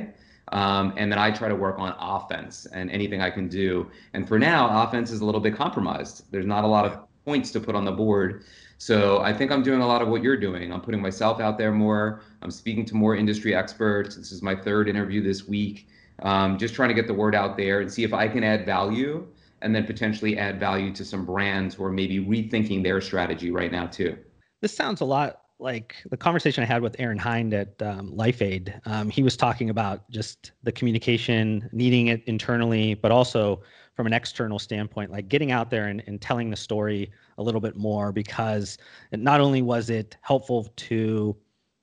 Um, 0.53 0.93
and 0.95 1.11
then 1.11 1.19
I 1.19 1.29
try 1.31 1.49
to 1.49 1.55
work 1.55 1.77
on 1.77 1.93
offense 1.99 2.65
and 2.71 2.89
anything 2.89 3.21
I 3.21 3.31
can 3.31 3.49
do. 3.49 3.91
And 4.13 4.25
for 4.25 4.39
now, 4.39 4.83
offense 4.83 5.11
is 5.11 5.19
a 5.19 5.25
little 5.25 5.41
bit 5.41 5.55
compromised. 5.57 6.31
There's 6.31 6.45
not 6.55 6.63
a 6.63 6.67
lot 6.67 6.85
of 6.85 6.99
points 7.25 7.51
to 7.51 7.59
put 7.59 7.75
on 7.75 7.83
the 7.83 7.91
board. 7.91 8.43
So 8.77 9.19
I 9.29 9.33
think 9.33 9.51
I'm 9.51 9.61
doing 9.61 9.81
a 9.81 9.87
lot 9.93 10.01
of 10.01 10.07
what 10.07 10.23
you're 10.23 10.39
doing. 10.39 10.71
I'm 10.71 10.81
putting 10.81 11.01
myself 11.01 11.41
out 11.41 11.57
there 11.57 11.73
more. 11.73 12.21
I'm 12.41 12.51
speaking 12.51 12.85
to 12.85 12.95
more 12.95 13.17
industry 13.17 13.53
experts. 13.53 14.15
This 14.15 14.31
is 14.31 14.41
my 14.41 14.55
third 14.55 14.87
interview 14.87 15.21
this 15.21 15.47
week. 15.47 15.89
Um, 16.21 16.57
just 16.57 16.73
trying 16.73 16.89
to 16.89 16.95
get 16.95 17.07
the 17.07 17.13
word 17.13 17.35
out 17.35 17.57
there 17.57 17.81
and 17.81 17.91
see 17.91 18.03
if 18.03 18.13
I 18.13 18.27
can 18.27 18.43
add 18.43 18.65
value 18.65 19.27
and 19.61 19.75
then 19.75 19.85
potentially 19.85 20.37
add 20.37 20.59
value 20.59 20.93
to 20.93 21.05
some 21.05 21.25
brands 21.25 21.75
who 21.75 21.83
are 21.83 21.91
maybe 21.91 22.19
rethinking 22.19 22.83
their 22.83 23.01
strategy 23.01 23.51
right 23.51 23.71
now 23.71 23.87
too. 23.87 24.17
This 24.61 24.75
sounds 24.75 25.01
a 25.01 25.05
lot 25.05 25.41
like 25.59 25.95
the 26.09 26.17
conversation 26.17 26.63
I 26.63 26.67
had 26.67 26.81
with 26.81 26.95
Aaron 26.99 27.19
Hinde 27.19 27.53
at 27.53 27.81
um, 27.81 28.13
LifeAid. 28.13 28.79
Um, 28.87 29.09
he 29.09 29.23
was 29.23 29.35
talking 29.35 29.69
about 29.69 30.09
just 30.09 30.53
the 30.63 30.71
communication, 30.71 31.69
needing 31.73 32.07
it 32.07 32.23
internally, 32.25 32.93
but 32.93 33.11
also 33.11 33.61
from 33.93 34.07
an 34.07 34.13
external 34.13 34.57
standpoint, 34.57 35.11
like 35.11 35.27
getting 35.27 35.51
out 35.51 35.69
there 35.69 35.87
and, 35.87 36.01
and 36.07 36.21
telling 36.21 36.49
the 36.49 36.55
story 36.55 37.11
a 37.37 37.43
little 37.43 37.59
bit 37.59 37.75
more 37.75 38.13
because 38.13 38.77
not 39.11 39.41
only 39.41 39.61
was 39.61 39.89
it 39.89 40.15
helpful 40.21 40.71
to 40.77 41.35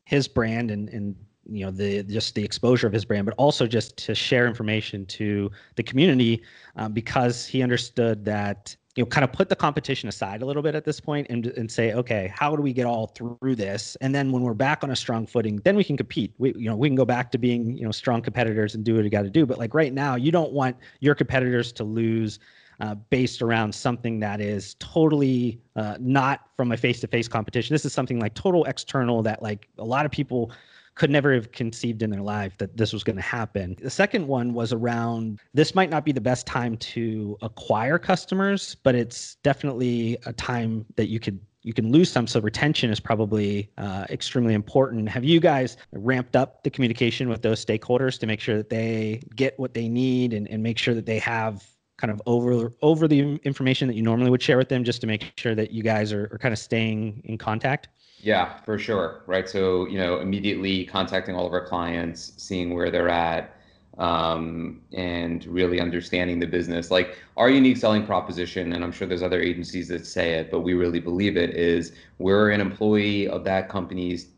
his 0.05 0.27
brand 0.27 0.71
and, 0.71 0.89
and 0.89 1.15
you 1.51 1.65
know 1.65 1.71
the 1.71 2.03
just 2.05 2.35
the 2.35 2.45
exposure 2.45 2.87
of 2.87 2.93
his 2.93 3.05
brand 3.05 3.25
but 3.25 3.35
also 3.39 3.67
just 3.67 3.97
to 3.97 4.15
share 4.15 4.47
information 4.47 5.07
to 5.07 5.51
the 5.77 5.83
community 5.83 6.43
um, 6.77 6.93
because 6.93 7.47
he 7.47 7.63
understood 7.63 8.25
that 8.25 8.75
you 8.97 9.03
know 9.03 9.07
kind 9.07 9.25
of 9.25 9.33
put 9.33 9.49
the 9.49 9.57
competition 9.57 10.09
aside 10.09 10.43
a 10.43 10.47
little 10.47 10.63
bit 10.63 10.75
at 10.75 10.85
this 10.85 11.01
point 11.01 11.27
and, 11.31 11.47
and 11.47 11.71
say 11.71 11.93
okay 11.93 12.33
how 12.35 12.57
do 12.57 12.63
we 12.63 12.73
get 12.73 12.87
all 12.87 13.09
through 13.09 13.55
this? 13.55 13.97
And 14.01 14.15
then 14.15 14.33
when 14.33 14.43
we're 14.43 14.55
back 14.55 14.83
on 14.83 14.91
a 14.91 14.97
strong 14.97 15.27
footing 15.27 15.61
then 15.65 15.77
we 15.77 15.85
can 15.85 15.97
compete. 15.97 16.35
We 16.39 16.55
you 16.57 16.69
know 16.69 16.77
we 16.77 16.89
can 16.89 16.97
go 16.97 17.05
back 17.05 17.31
to 17.33 17.39
being 17.39 17.77
you 17.77 17.85
know 17.85 17.93
strong 17.93 18.23
competitors 18.23 18.75
and 18.75 18.85
do 18.85 18.95
what 18.95 19.05
we 19.05 19.11
got 19.11 19.23
to 19.23 19.31
do. 19.31 19.47
But 19.47 19.59
like 19.59 19.75
right 19.75 19.93
now 19.93 20.17
you 20.17 20.33
don't 20.33 20.53
want 20.53 20.77
your 21.01 21.15
competitors 21.15 21.73
to 21.73 21.85
lose 21.85 22.39
uh, 22.81 22.95
based 22.95 23.41
around 23.41 23.75
something 23.75 24.21
that 24.21 24.41
is 24.41 24.77
totally 24.79 25.59
uh, 25.77 25.97
not 25.99 26.49
from 26.59 26.73
a 26.73 26.77
face-to-face 26.77 27.27
competition. 27.27 27.73
This 27.73 27.87
is 27.87 27.93
something 27.95 28.21
like 28.21 28.35
total 28.35 28.65
external 28.65 29.23
that 29.23 29.43
like 29.43 29.69
a 29.79 29.85
lot 29.85 30.05
of 30.05 30.13
people 30.13 30.53
could 30.97 31.11
never 31.11 31.33
have 31.33 31.53
conceived 31.53 32.03
in 32.03 32.11
their 32.11 32.23
life 32.23 32.57
that 32.59 32.77
this 32.77 32.93
was 32.93 33.05
going 33.05 33.17
to 33.17 33.23
happen. 33.23 33.77
The 33.81 33.91
second 33.91 34.27
one 34.27 34.55
was 34.55 34.73
around 34.73 35.39
this 35.55 35.75
might 35.75 35.91
not 35.91 36.05
be 36.05 36.11
the 36.11 36.21
best 36.21 36.47
time 36.47 36.77
to 36.79 37.37
acquire 37.43 37.99
customers, 37.99 38.75
but 38.83 38.95
it's 38.95 39.37
definitely 39.37 40.19
a 40.27 40.33
time 40.33 40.85
that 40.97 41.07
you 41.07 41.21
could 41.21 41.39
you 41.63 41.73
can 41.73 41.91
lose 41.91 42.11
some. 42.11 42.29
So 42.29 42.41
retention 42.41 42.91
is 42.91 43.01
probably 43.01 43.69
uh, 43.77 44.07
extremely 44.09 44.55
important. 44.55 45.09
Have 45.09 45.25
you 45.25 45.41
guys 45.41 45.77
ramped 45.91 46.37
up 46.37 46.63
the 46.63 46.71
communication 46.71 47.29
with 47.29 47.43
those 47.43 47.65
stakeholders 47.65 48.21
to 48.21 48.27
make 48.27 48.39
sure 48.39 48.57
that 48.57 48.71
they 48.71 49.21
get 49.35 49.59
what 49.59 49.75
they 49.75 49.89
need 49.89 50.33
and, 50.33 50.49
and 50.49 50.63
make 50.63 50.79
sure 50.79 50.95
that 50.95 51.07
they 51.07 51.19
have 51.19 51.67
kind 51.99 52.13
of 52.13 52.23
over 52.27 52.73
over 52.83 53.09
the 53.09 53.37
information 53.43 53.89
that 53.89 53.95
you 53.95 54.03
normally 54.03 54.31
would 54.31 54.43
share 54.43 54.57
with 54.57 54.69
them 54.69 54.85
just 54.85 55.01
to 55.01 55.07
make 55.07 55.33
sure 55.37 55.55
that 55.57 55.73
you 55.73 55.83
guys 55.83 56.13
are, 56.13 56.29
are 56.33 56.39
kind 56.39 56.53
of 56.53 56.59
staying 56.59 57.21
in 57.25 57.37
contact? 57.37 57.89
Yeah, 58.27 58.59
for 58.65 58.77
sure. 58.79 59.23
Right. 59.27 59.49
So, 59.49 59.87
you 59.87 59.99
know, 59.99 60.19
immediately 60.19 60.85
contacting 60.85 61.37
all 61.37 61.47
of 61.47 61.53
our 61.53 61.65
clients, 61.65 62.33
seeing 62.37 62.75
where 62.75 62.91
they're 62.91 63.09
at, 63.09 63.53
um, 63.99 64.83
and 64.93 65.47
really 65.47 65.81
understanding 65.81 66.41
the 66.41 66.47
business. 66.47 66.91
Like 66.91 67.17
our 67.37 67.49
unique 67.49 67.77
selling 67.77 68.05
proposition, 68.05 68.73
and 68.73 68.83
I'm 68.83 68.91
sure 68.93 69.07
there's 69.07 69.23
other 69.23 69.41
agencies 69.41 69.89
that 69.89 70.07
say 70.07 70.33
it, 70.35 70.51
but 70.51 70.61
we 70.61 70.75
really 70.75 70.99
believe 71.01 71.37
it 71.37 71.51
is 71.51 71.93
we're 72.19 72.51
an 72.51 72.61
employee 72.61 73.29
of 73.29 73.45
that 73.45 73.69
company's 73.69 74.29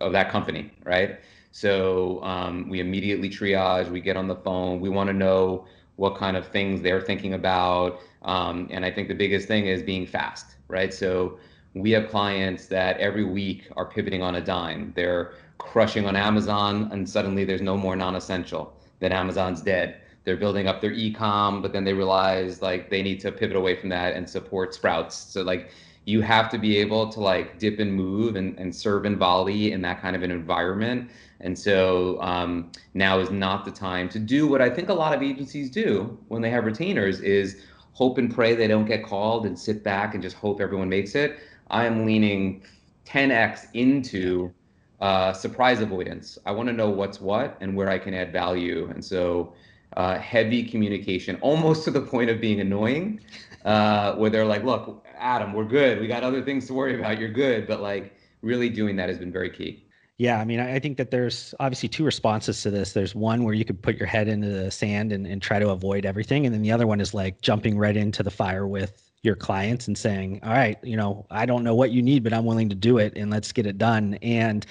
of 0.00 0.12
that 0.12 0.28
company, 0.30 0.72
right? 0.84 1.20
So 1.52 2.22
um, 2.22 2.68
we 2.68 2.80
immediately 2.80 3.30
triage. 3.30 3.88
We 3.90 4.00
get 4.00 4.16
on 4.16 4.26
the 4.28 4.36
phone. 4.36 4.80
We 4.80 4.88
want 4.90 5.08
to 5.08 5.14
know 5.14 5.66
what 5.96 6.16
kind 6.16 6.36
of 6.36 6.46
things 6.48 6.82
they're 6.82 7.00
thinking 7.00 7.34
about, 7.34 8.00
um, 8.22 8.68
and 8.70 8.84
I 8.84 8.90
think 8.90 9.08
the 9.08 9.14
biggest 9.14 9.48
thing 9.48 9.66
is 9.66 9.82
being 9.82 10.06
fast, 10.06 10.56
right? 10.68 10.92
So 10.92 11.38
we 11.76 11.90
have 11.90 12.08
clients 12.08 12.66
that 12.66 12.96
every 12.98 13.24
week 13.24 13.68
are 13.76 13.84
pivoting 13.84 14.22
on 14.22 14.36
a 14.36 14.40
dime. 14.40 14.92
They're 14.96 15.34
crushing 15.58 16.06
on 16.06 16.16
Amazon, 16.16 16.88
and 16.90 17.08
suddenly 17.08 17.44
there's 17.44 17.60
no 17.60 17.76
more 17.76 17.94
non-essential. 17.94 18.72
then 18.98 19.12
Amazon's 19.12 19.60
dead. 19.60 20.00
They're 20.24 20.38
building 20.38 20.66
up 20.68 20.80
their 20.80 20.92
e-com, 20.92 21.60
but 21.60 21.74
then 21.74 21.84
they 21.84 21.92
realize 21.92 22.62
like 22.62 22.88
they 22.88 23.02
need 23.02 23.20
to 23.20 23.30
pivot 23.30 23.56
away 23.56 23.76
from 23.76 23.90
that 23.90 24.14
and 24.14 24.28
support 24.28 24.74
Sprouts. 24.74 25.14
So 25.14 25.42
like 25.42 25.70
you 26.06 26.22
have 26.22 26.48
to 26.50 26.58
be 26.58 26.78
able 26.78 27.10
to 27.10 27.20
like 27.20 27.58
dip 27.58 27.78
and 27.78 27.92
move 27.92 28.36
and, 28.36 28.58
and 28.58 28.74
serve 28.74 29.04
and 29.04 29.18
volley 29.18 29.72
in 29.72 29.82
that 29.82 30.00
kind 30.00 30.16
of 30.16 30.22
an 30.22 30.30
environment. 30.30 31.10
And 31.40 31.56
so 31.56 32.20
um, 32.22 32.72
now 32.94 33.18
is 33.18 33.30
not 33.30 33.66
the 33.66 33.70
time 33.70 34.08
to 34.10 34.18
do 34.18 34.48
what 34.48 34.62
I 34.62 34.70
think 34.70 34.88
a 34.88 34.94
lot 34.94 35.14
of 35.14 35.22
agencies 35.22 35.68
do 35.68 36.18
when 36.28 36.40
they 36.40 36.50
have 36.50 36.64
retainers 36.64 37.20
is 37.20 37.60
hope 37.92 38.18
and 38.18 38.32
pray 38.34 38.54
they 38.54 38.68
don't 38.68 38.86
get 38.86 39.04
called 39.04 39.46
and 39.46 39.58
sit 39.58 39.84
back 39.84 40.14
and 40.14 40.22
just 40.22 40.36
hope 40.36 40.60
everyone 40.60 40.88
makes 40.88 41.14
it. 41.14 41.38
I 41.70 41.86
am 41.86 42.06
leaning 42.06 42.62
10x 43.06 43.68
into 43.74 44.52
uh, 45.00 45.32
surprise 45.32 45.80
avoidance. 45.80 46.38
I 46.46 46.52
want 46.52 46.68
to 46.68 46.72
know 46.72 46.90
what's 46.90 47.20
what 47.20 47.56
and 47.60 47.76
where 47.76 47.90
I 47.90 47.98
can 47.98 48.14
add 48.14 48.32
value. 48.32 48.88
And 48.90 49.04
so, 49.04 49.54
uh, 49.96 50.18
heavy 50.18 50.62
communication, 50.64 51.36
almost 51.40 51.84
to 51.84 51.90
the 51.90 52.00
point 52.00 52.28
of 52.28 52.40
being 52.40 52.60
annoying, 52.60 53.20
uh, 53.64 54.14
where 54.14 54.30
they're 54.30 54.44
like, 54.44 54.64
"Look, 54.64 55.06
Adam, 55.16 55.52
we're 55.52 55.64
good. 55.64 56.00
We 56.00 56.06
got 56.06 56.22
other 56.22 56.42
things 56.42 56.66
to 56.66 56.74
worry 56.74 56.98
about. 56.98 57.18
You're 57.18 57.30
good." 57.30 57.66
But 57.66 57.80
like, 57.80 58.16
really 58.42 58.68
doing 58.68 58.96
that 58.96 59.08
has 59.08 59.18
been 59.18 59.32
very 59.32 59.50
key. 59.50 59.86
Yeah, 60.18 60.40
I 60.40 60.46
mean, 60.46 60.60
I 60.60 60.78
think 60.78 60.96
that 60.96 61.10
there's 61.10 61.54
obviously 61.60 61.90
two 61.90 62.04
responses 62.04 62.62
to 62.62 62.70
this. 62.70 62.94
There's 62.94 63.14
one 63.14 63.44
where 63.44 63.52
you 63.52 63.66
could 63.66 63.82
put 63.82 63.96
your 63.96 64.06
head 64.06 64.28
into 64.28 64.48
the 64.48 64.70
sand 64.70 65.12
and, 65.12 65.26
and 65.26 65.42
try 65.42 65.58
to 65.58 65.68
avoid 65.68 66.06
everything. 66.06 66.46
And 66.46 66.54
then 66.54 66.62
the 66.62 66.72
other 66.72 66.86
one 66.86 67.02
is 67.02 67.12
like 67.12 67.42
jumping 67.42 67.76
right 67.76 67.94
into 67.94 68.22
the 68.22 68.30
fire 68.30 68.66
with 68.66 69.05
your 69.22 69.34
clients 69.34 69.88
and 69.88 69.96
saying, 69.96 70.40
all 70.42 70.52
right, 70.52 70.78
you 70.82 70.96
know, 70.96 71.26
I 71.30 71.46
don't 71.46 71.64
know 71.64 71.74
what 71.74 71.90
you 71.90 72.02
need, 72.02 72.22
but 72.22 72.32
I'm 72.32 72.44
willing 72.44 72.68
to 72.68 72.74
do 72.74 72.98
it 72.98 73.16
and 73.16 73.30
let's 73.30 73.52
get 73.52 73.66
it 73.66 73.78
done. 73.78 74.14
And 74.22 74.64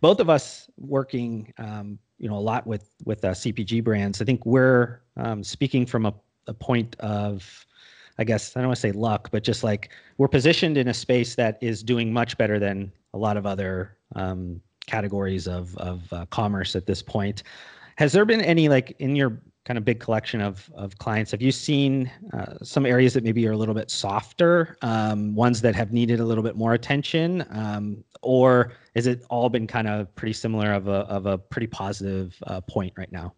both 0.00 0.20
of 0.20 0.30
us 0.30 0.68
working, 0.78 1.52
um, 1.58 1.98
you 2.18 2.28
know, 2.28 2.36
a 2.36 2.40
lot 2.40 2.66
with, 2.66 2.90
with 3.04 3.24
uh, 3.24 3.32
CPG 3.32 3.84
brands, 3.84 4.22
I 4.22 4.24
think 4.24 4.44
we're 4.46 5.02
um, 5.16 5.44
speaking 5.44 5.84
from 5.86 6.06
a, 6.06 6.14
a 6.46 6.54
point 6.54 6.96
of, 7.00 7.66
I 8.18 8.24
guess, 8.24 8.56
I 8.56 8.60
don't 8.60 8.68
want 8.68 8.76
to 8.76 8.80
say 8.80 8.92
luck, 8.92 9.28
but 9.30 9.44
just 9.44 9.62
like 9.62 9.90
we're 10.16 10.28
positioned 10.28 10.76
in 10.76 10.88
a 10.88 10.94
space 10.94 11.34
that 11.34 11.58
is 11.60 11.82
doing 11.82 12.12
much 12.12 12.38
better 12.38 12.58
than 12.58 12.90
a 13.14 13.18
lot 13.18 13.36
of 13.36 13.46
other 13.46 13.96
um, 14.16 14.60
categories 14.86 15.46
of, 15.46 15.76
of 15.76 16.12
uh, 16.12 16.26
commerce 16.26 16.74
at 16.74 16.86
this 16.86 17.02
point. 17.02 17.42
Has 17.96 18.12
there 18.12 18.24
been 18.24 18.40
any 18.40 18.68
like 18.68 18.96
in 19.00 19.14
your 19.14 19.40
kind 19.68 19.76
of 19.76 19.84
big 19.84 20.00
collection 20.00 20.40
of 20.40 20.70
of 20.74 20.96
clients. 20.96 21.30
Have 21.30 21.42
you 21.42 21.52
seen 21.52 22.10
uh, 22.32 22.54
some 22.62 22.86
areas 22.86 23.12
that 23.12 23.22
maybe 23.22 23.46
are 23.46 23.52
a 23.52 23.56
little 23.56 23.74
bit 23.74 23.90
softer, 23.90 24.78
um, 24.80 25.34
ones 25.34 25.60
that 25.60 25.74
have 25.74 25.92
needed 25.92 26.20
a 26.20 26.24
little 26.24 26.42
bit 26.42 26.56
more 26.56 26.72
attention, 26.72 27.44
um, 27.50 28.02
or 28.22 28.72
is 28.94 29.06
it 29.06 29.24
all 29.28 29.50
been 29.50 29.66
kind 29.66 29.86
of 29.86 30.12
pretty 30.16 30.32
similar 30.32 30.72
of 30.72 30.88
a 30.88 31.00
of 31.16 31.26
a 31.26 31.36
pretty 31.36 31.66
positive 31.66 32.34
uh, 32.46 32.62
point 32.62 32.94
right 32.96 33.12
now? 33.12 33.34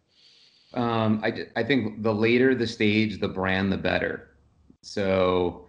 Um, 0.73 1.19
I 1.21 1.47
I 1.57 1.63
think 1.63 2.01
the 2.01 2.13
later 2.13 2.55
the 2.55 2.67
stage, 2.67 3.19
the 3.19 3.27
brand, 3.27 3.69
the 3.69 3.77
better. 3.77 4.29
So 4.81 5.67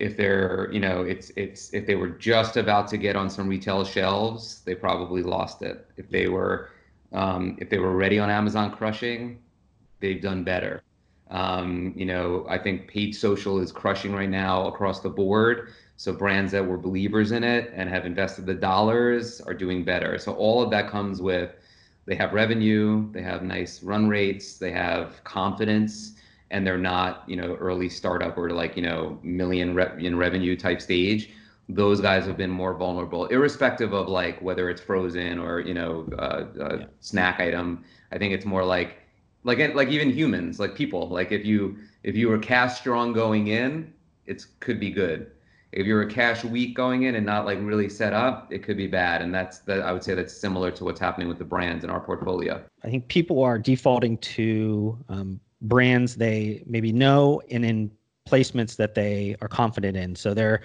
if 0.00 0.16
they're 0.16 0.68
you 0.72 0.80
know 0.80 1.02
it's 1.02 1.30
it's 1.36 1.72
if 1.72 1.86
they 1.86 1.94
were 1.94 2.08
just 2.08 2.56
about 2.56 2.88
to 2.88 2.96
get 2.96 3.14
on 3.14 3.30
some 3.30 3.48
retail 3.48 3.84
shelves, 3.84 4.62
they 4.66 4.74
probably 4.74 5.22
lost 5.22 5.62
it. 5.62 5.86
If 5.96 6.10
they 6.10 6.26
were 6.26 6.70
um, 7.12 7.56
if 7.60 7.70
they 7.70 7.78
were 7.78 7.94
ready 7.94 8.18
on 8.18 8.28
Amazon 8.28 8.72
crushing, 8.72 9.38
they've 10.00 10.20
done 10.20 10.44
better. 10.44 10.82
Um, 11.30 11.92
you 11.96 12.06
know, 12.06 12.44
I 12.48 12.58
think 12.58 12.88
paid 12.88 13.14
social 13.14 13.60
is 13.60 13.70
crushing 13.70 14.12
right 14.12 14.28
now 14.28 14.66
across 14.66 15.00
the 15.00 15.08
board. 15.10 15.70
So 15.96 16.12
brands 16.12 16.50
that 16.52 16.66
were 16.66 16.78
believers 16.78 17.30
in 17.30 17.44
it 17.44 17.70
and 17.74 17.88
have 17.88 18.06
invested 18.06 18.46
the 18.46 18.54
dollars 18.54 19.40
are 19.42 19.54
doing 19.54 19.84
better. 19.84 20.18
So 20.18 20.32
all 20.32 20.62
of 20.62 20.70
that 20.70 20.88
comes 20.88 21.20
with 21.20 21.54
they 22.06 22.14
have 22.16 22.32
revenue, 22.32 23.10
they 23.12 23.22
have 23.22 23.42
nice 23.42 23.82
run 23.82 24.08
rates, 24.08 24.56
they 24.56 24.72
have 24.72 25.22
confidence, 25.22 26.14
and 26.50 26.66
they're 26.66 26.78
not, 26.78 27.22
you 27.28 27.36
know, 27.36 27.54
early 27.56 27.88
startup 27.88 28.36
or 28.36 28.50
like, 28.50 28.76
you 28.76 28.82
know, 28.82 29.18
million 29.22 29.74
re- 29.74 29.92
in 29.98 30.16
revenue 30.16 30.56
type 30.56 30.80
stage. 30.80 31.30
Those 31.68 32.00
guys 32.00 32.26
have 32.26 32.36
been 32.36 32.50
more 32.50 32.74
vulnerable, 32.74 33.26
irrespective 33.26 33.92
of 33.92 34.08
like 34.08 34.42
whether 34.42 34.68
it's 34.70 34.80
frozen 34.80 35.38
or, 35.38 35.60
you 35.60 35.74
know, 35.74 36.08
uh, 36.18 36.46
a 36.58 36.78
yeah. 36.78 36.86
snack 36.98 37.38
item. 37.38 37.84
I 38.10 38.18
think 38.18 38.34
it's 38.34 38.46
more 38.46 38.64
like 38.64 38.99
like 39.44 39.74
like 39.74 39.88
even 39.88 40.10
humans 40.10 40.60
like 40.60 40.74
people 40.74 41.08
like 41.08 41.32
if 41.32 41.44
you 41.44 41.78
if 42.02 42.16
you 42.16 42.28
were 42.28 42.38
cash 42.38 42.78
strong 42.78 43.12
going 43.12 43.48
in 43.48 43.92
it 44.26 44.46
could 44.60 44.78
be 44.78 44.90
good. 44.90 45.32
If 45.72 45.86
you're 45.86 46.02
a 46.02 46.10
cash 46.10 46.44
weak 46.44 46.74
going 46.74 47.04
in 47.04 47.14
and 47.14 47.24
not 47.24 47.46
like 47.46 47.58
really 47.60 47.88
set 47.88 48.12
up 48.12 48.52
it 48.52 48.62
could 48.62 48.76
be 48.76 48.86
bad 48.86 49.22
and 49.22 49.32
that's 49.32 49.60
that 49.60 49.80
i 49.82 49.92
would 49.92 50.02
say 50.02 50.14
that's 50.14 50.36
similar 50.36 50.70
to 50.72 50.84
what's 50.84 51.00
happening 51.00 51.28
with 51.28 51.38
the 51.38 51.44
brands 51.44 51.84
in 51.84 51.90
our 51.90 52.00
portfolio. 52.00 52.62
I 52.84 52.90
think 52.90 53.08
people 53.08 53.42
are 53.42 53.58
defaulting 53.58 54.18
to 54.18 54.98
um, 55.08 55.40
brands 55.62 56.16
they 56.16 56.62
maybe 56.66 56.92
know 56.92 57.40
and 57.50 57.64
in 57.64 57.90
placements 58.28 58.76
that 58.76 58.94
they 58.94 59.36
are 59.40 59.48
confident 59.48 59.96
in. 59.96 60.14
So 60.16 60.34
they're 60.34 60.62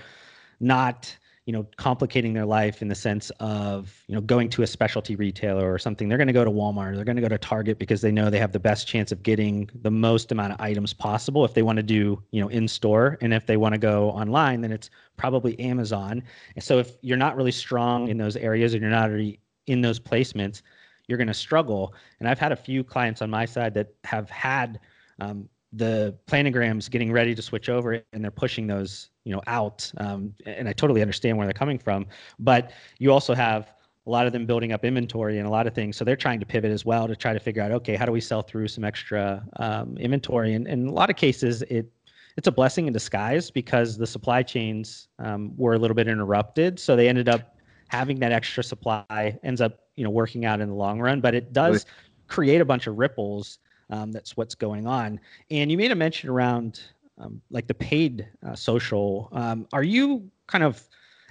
not 0.60 1.16
you 1.46 1.54
know 1.54 1.66
complicating 1.78 2.34
their 2.34 2.46
life 2.46 2.82
in 2.82 2.88
the 2.88 2.96
sense 2.96 3.32
of 3.40 4.04
you 4.08 4.16
know 4.16 4.22
going 4.22 4.50
to 4.50 4.64
a 4.64 4.68
specialty 4.68 5.16
retailer 5.16 5.72
or 5.72 5.78
something. 5.78 6.10
They're 6.10 6.18
going 6.18 6.28
to 6.28 6.34
go 6.34 6.44
to 6.44 6.52
walmart 6.52 6.96
they're 6.96 7.06
going 7.06 7.16
to 7.16 7.22
go 7.22 7.30
to 7.30 7.38
target 7.38 7.78
because 7.78 8.02
they 8.02 8.12
know 8.12 8.30
they 8.30 8.40
have 8.40 8.52
the 8.52 8.60
best 8.60 8.88
chance 8.88 9.12
of 9.12 9.22
getting 9.22 9.70
the 9.82 9.92
most 9.92 10.32
amount 10.32 10.54
of 10.54 10.62
items 10.62 10.94
possible 10.94 11.46
if 11.46 11.54
they 11.54 11.62
want 11.62 11.78
to 11.78 11.84
do 11.84 12.22
you 12.32 12.42
know 12.42 12.48
in 12.50 12.68
store 12.68 13.18
and 13.22 13.34
if 13.34 13.46
they 13.46 13.58
want 13.58 13.74
to 13.74 13.80
go 13.80 14.10
online 14.12 14.62
then 14.62 14.72
it's 14.72 14.90
probably 15.18 15.60
amazon. 15.60 16.24
And 16.56 16.64
so 16.64 16.80
if 16.80 16.98
you're 17.02 17.18
not 17.18 17.36
really 17.36 17.52
strong 17.52 18.08
in 18.08 18.18
those 18.18 18.36
areas 18.36 18.74
and 18.74 18.82
you're 18.82 18.92
not 18.92 19.10
already 19.10 19.40
in 19.68 19.82
those 19.82 20.00
placements 20.00 20.62
you're 21.08 21.20
going 21.20 21.28
to 21.28 21.34
struggle. 21.34 21.94
And 22.20 22.28
i've 22.28 22.40
had 22.40 22.52
a 22.52 22.56
few 22.56 22.84
clients 22.84 23.22
on 23.22 23.30
my 23.30 23.46
side 23.46 23.74
that 23.76 23.94
have 24.04 24.30
had 24.32 24.80
um, 25.20 25.48
the 25.74 26.16
planograms 26.28 26.90
getting 26.90 27.12
ready 27.12 27.36
to 27.36 27.42
switch 27.42 27.70
over 27.70 28.02
and 28.14 28.24
they're 28.24 28.32
pushing 28.32 28.66
those 28.66 29.10
you 29.26 29.34
know 29.34 29.42
out 29.48 29.92
um, 29.98 30.34
and 30.46 30.70
i 30.70 30.74
totally 30.74 31.02
understand 31.02 31.38
where 31.38 31.46
they're 31.46 31.54
coming 31.54 31.78
from 31.78 32.06
but 32.40 32.72
you 33.00 33.12
also 33.12 33.34
have 33.34 33.74
a 34.08 34.10
lot 34.10 34.28
of 34.28 34.34
them 34.34 34.46
building 34.46 34.72
up 34.72 34.86
inventory 34.86 35.40
and 35.40 35.48
a 35.48 35.50
lot 35.50 35.68
of 35.68 35.74
things 35.74 35.98
so 35.98 36.06
they're 36.06 36.16
trying 36.16 36.40
to 36.40 36.46
pivot 36.46 36.72
as 36.72 36.86
well 36.86 37.08
to 37.08 37.16
try 37.16 37.34
to 37.34 37.40
figure 37.40 37.62
out 37.62 37.72
okay 37.72 37.96
how 37.96 38.06
do 38.06 38.12
we 38.12 38.22
sell 38.22 38.42
through 38.42 38.68
some 38.68 38.84
extra 38.84 39.44
um, 39.58 39.98
inventory? 39.98 40.54
And, 40.54 40.68
and 40.68 40.84
in 40.84 40.88
a 40.88 40.94
lot 40.94 41.10
of 41.10 41.18
cases 41.18 41.64
it 41.64 41.92
it's 42.38 42.48
a 42.48 42.52
blessing 42.52 42.88
in 42.88 42.94
disguise 42.94 43.50
because 43.50 43.98
the 43.98 44.06
supply 44.06 44.44
chains 44.44 45.08
um, 45.20 45.56
were 45.58 45.74
a 45.74 45.80
little 45.80 45.96
bit 45.96 46.08
interrupted 46.08 46.80
so 46.80 46.96
they 46.96 47.10
ended 47.10 47.28
up 47.28 47.58
having 47.88 48.20
that 48.20 48.32
extra 48.32 48.64
supply 48.64 49.38
ends 49.44 49.60
up 49.60 49.80
you 49.96 50.04
know 50.04 50.10
working 50.10 50.46
out 50.46 50.62
in 50.62 50.70
the 50.70 50.76
long 50.76 51.02
run 51.02 51.20
but 51.20 51.34
it 51.34 51.52
does 51.52 51.86
create 52.28 52.62
a 52.62 52.66
bunch 52.66 52.88
of 52.88 52.98
ripples 52.98 53.60
um, 53.90 54.12
that's 54.12 54.36
what's 54.36 54.56
going 54.56 54.88
on. 54.88 55.20
And 55.52 55.72
you 55.72 55.78
made 55.78 55.92
a 55.92 55.96
mention 55.96 56.30
around 56.30 56.82
um, 57.18 57.42
like 57.50 57.68
the 57.68 57.74
paid 57.74 58.28
uh, 58.46 58.56
social. 58.56 59.30
Um, 59.32 59.68
are 59.74 59.84
you 59.84 60.30
kind 60.48 60.64
of 60.64 60.88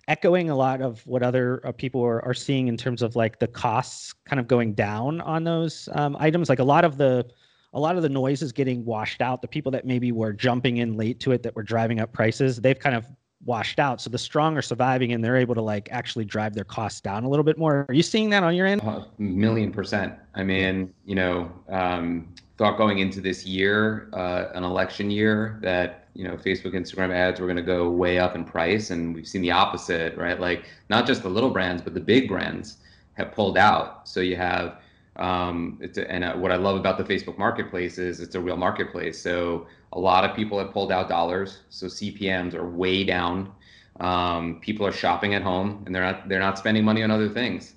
echoing 0.09 0.51
a 0.51 0.57
lot 0.57 0.83
of 0.83 1.07
what 1.07 1.23
other 1.23 1.67
uh, 1.67 1.73
people 1.73 2.03
are, 2.03 2.23
are 2.25 2.35
seeing 2.35 2.69
in 2.69 2.77
terms 2.77 3.03
of 3.03 3.17
like 3.17 3.39
the 3.39 3.47
costs 3.47 4.13
kind 4.25 4.39
of 4.39 4.47
going 4.47 4.75
down 4.75 5.21
on 5.23 5.45
those 5.45 5.89
um, 5.93 6.17
items? 6.19 6.49
Like 6.49 6.59
a 6.59 6.65
lot 6.65 6.85
of 6.85 6.97
the 6.97 7.27
a 7.73 7.81
lot 7.81 7.97
of 7.97 8.03
the 8.03 8.09
noise 8.09 8.41
is 8.41 8.53
getting 8.53 8.85
washed 8.85 9.21
out. 9.21 9.43
The 9.43 9.49
people 9.49 9.73
that 9.73 9.85
maybe 9.85 10.13
were 10.13 10.33
jumping 10.33 10.77
in 10.77 10.97
late 10.97 11.19
to 11.21 11.33
it 11.33 11.43
that 11.43 11.57
were 11.57 11.65
driving 11.65 11.99
up 11.99 12.13
prices, 12.13 12.61
they've 12.61 12.79
kind 12.79 12.95
of 12.95 13.07
washed 13.45 13.79
out. 13.79 14.01
So 14.01 14.11
the 14.11 14.19
strong 14.19 14.57
are 14.57 14.63
surviving 14.63 15.13
and 15.13 15.23
they're 15.23 15.37
able 15.37 15.55
to 15.55 15.63
like 15.63 15.89
actually 15.91 16.25
drive 16.25 16.55
their 16.55 16.65
costs 16.65 17.01
down 17.01 17.25
a 17.25 17.29
little 17.29 17.45
bit 17.45 17.59
more. 17.59 17.85
Are 17.89 17.95
you 17.95 18.03
seeing 18.03 18.31
that 18.31 18.43
on 18.43 18.55
your 18.55 18.67
end? 18.67 18.83
A 18.83 19.07
million 19.19 19.71
percent. 19.73 20.15
I 20.35 20.43
mean, 20.43 20.93
you 21.05 21.15
know, 21.15 21.53
um, 21.69 22.29
thought 22.57 22.79
going 22.79 22.99
into 22.99 23.21
this 23.21 23.45
year, 23.45 24.09
uh, 24.13 24.47
an 24.55 24.65
election 24.65 25.11
year, 25.11 25.59
that 25.63 26.09
you 26.15 26.25
know 26.25 26.37
Facebook, 26.37 26.75
Instagram 26.75 27.13
ads 27.13 27.41
were 27.41 27.47
going 27.47 27.57
to 27.57 27.63
go 27.63 27.91
way 27.91 28.19
up 28.19 28.35
in 28.35 28.45
price, 28.45 28.91
and 28.91 29.15
we've 29.15 29.27
seen 29.27 29.43
the 29.43 29.51
opposite, 29.51 30.17
right? 30.17 30.41
Like 30.41 30.65
not 30.89 31.07
just 31.07 31.23
the 31.23 31.29
little 31.29 31.51
brands, 31.51 31.83
but 31.83 31.95
the 31.95 32.01
big 32.01 32.29
brands 32.29 32.79
have 33.15 33.33
pulled 33.33 33.59
out. 33.59 34.09
So 34.09 34.21
you 34.21 34.37
have, 34.37 34.79
um, 35.17 35.79
it's 35.81 35.99
a, 35.99 36.11
and 36.11 36.25
uh, 36.25 36.35
what 36.35 36.51
I 36.51 36.57
love 36.57 36.77
about 36.77 36.99
the 36.99 37.05
Facebook 37.05 37.39
Marketplace 37.39 37.99
is 37.99 38.21
it's 38.21 38.35
a 38.35 38.41
real 38.41 38.57
marketplace. 38.57 39.21
So 39.21 39.67
a 39.93 39.99
lot 39.99 40.29
of 40.29 40.35
people 40.35 40.59
have 40.59 40.73
pulled 40.73 40.91
out 40.91 41.09
dollars, 41.09 41.61
so 41.71 41.87
CPMS 41.87 42.55
are 42.55 42.69
way 42.69 43.05
down. 43.05 43.53
Um, 44.01 44.59
people 44.61 44.87
are 44.87 44.93
shopping 44.93 45.35
at 45.35 45.43
home, 45.43 45.83
and 45.87 45.95
they're 45.95 46.03
not 46.03 46.29
they're 46.29 46.41
not 46.41 46.59
spending 46.59 46.85
money 46.85 47.03
on 47.03 47.11
other 47.11 47.29
things. 47.29 47.75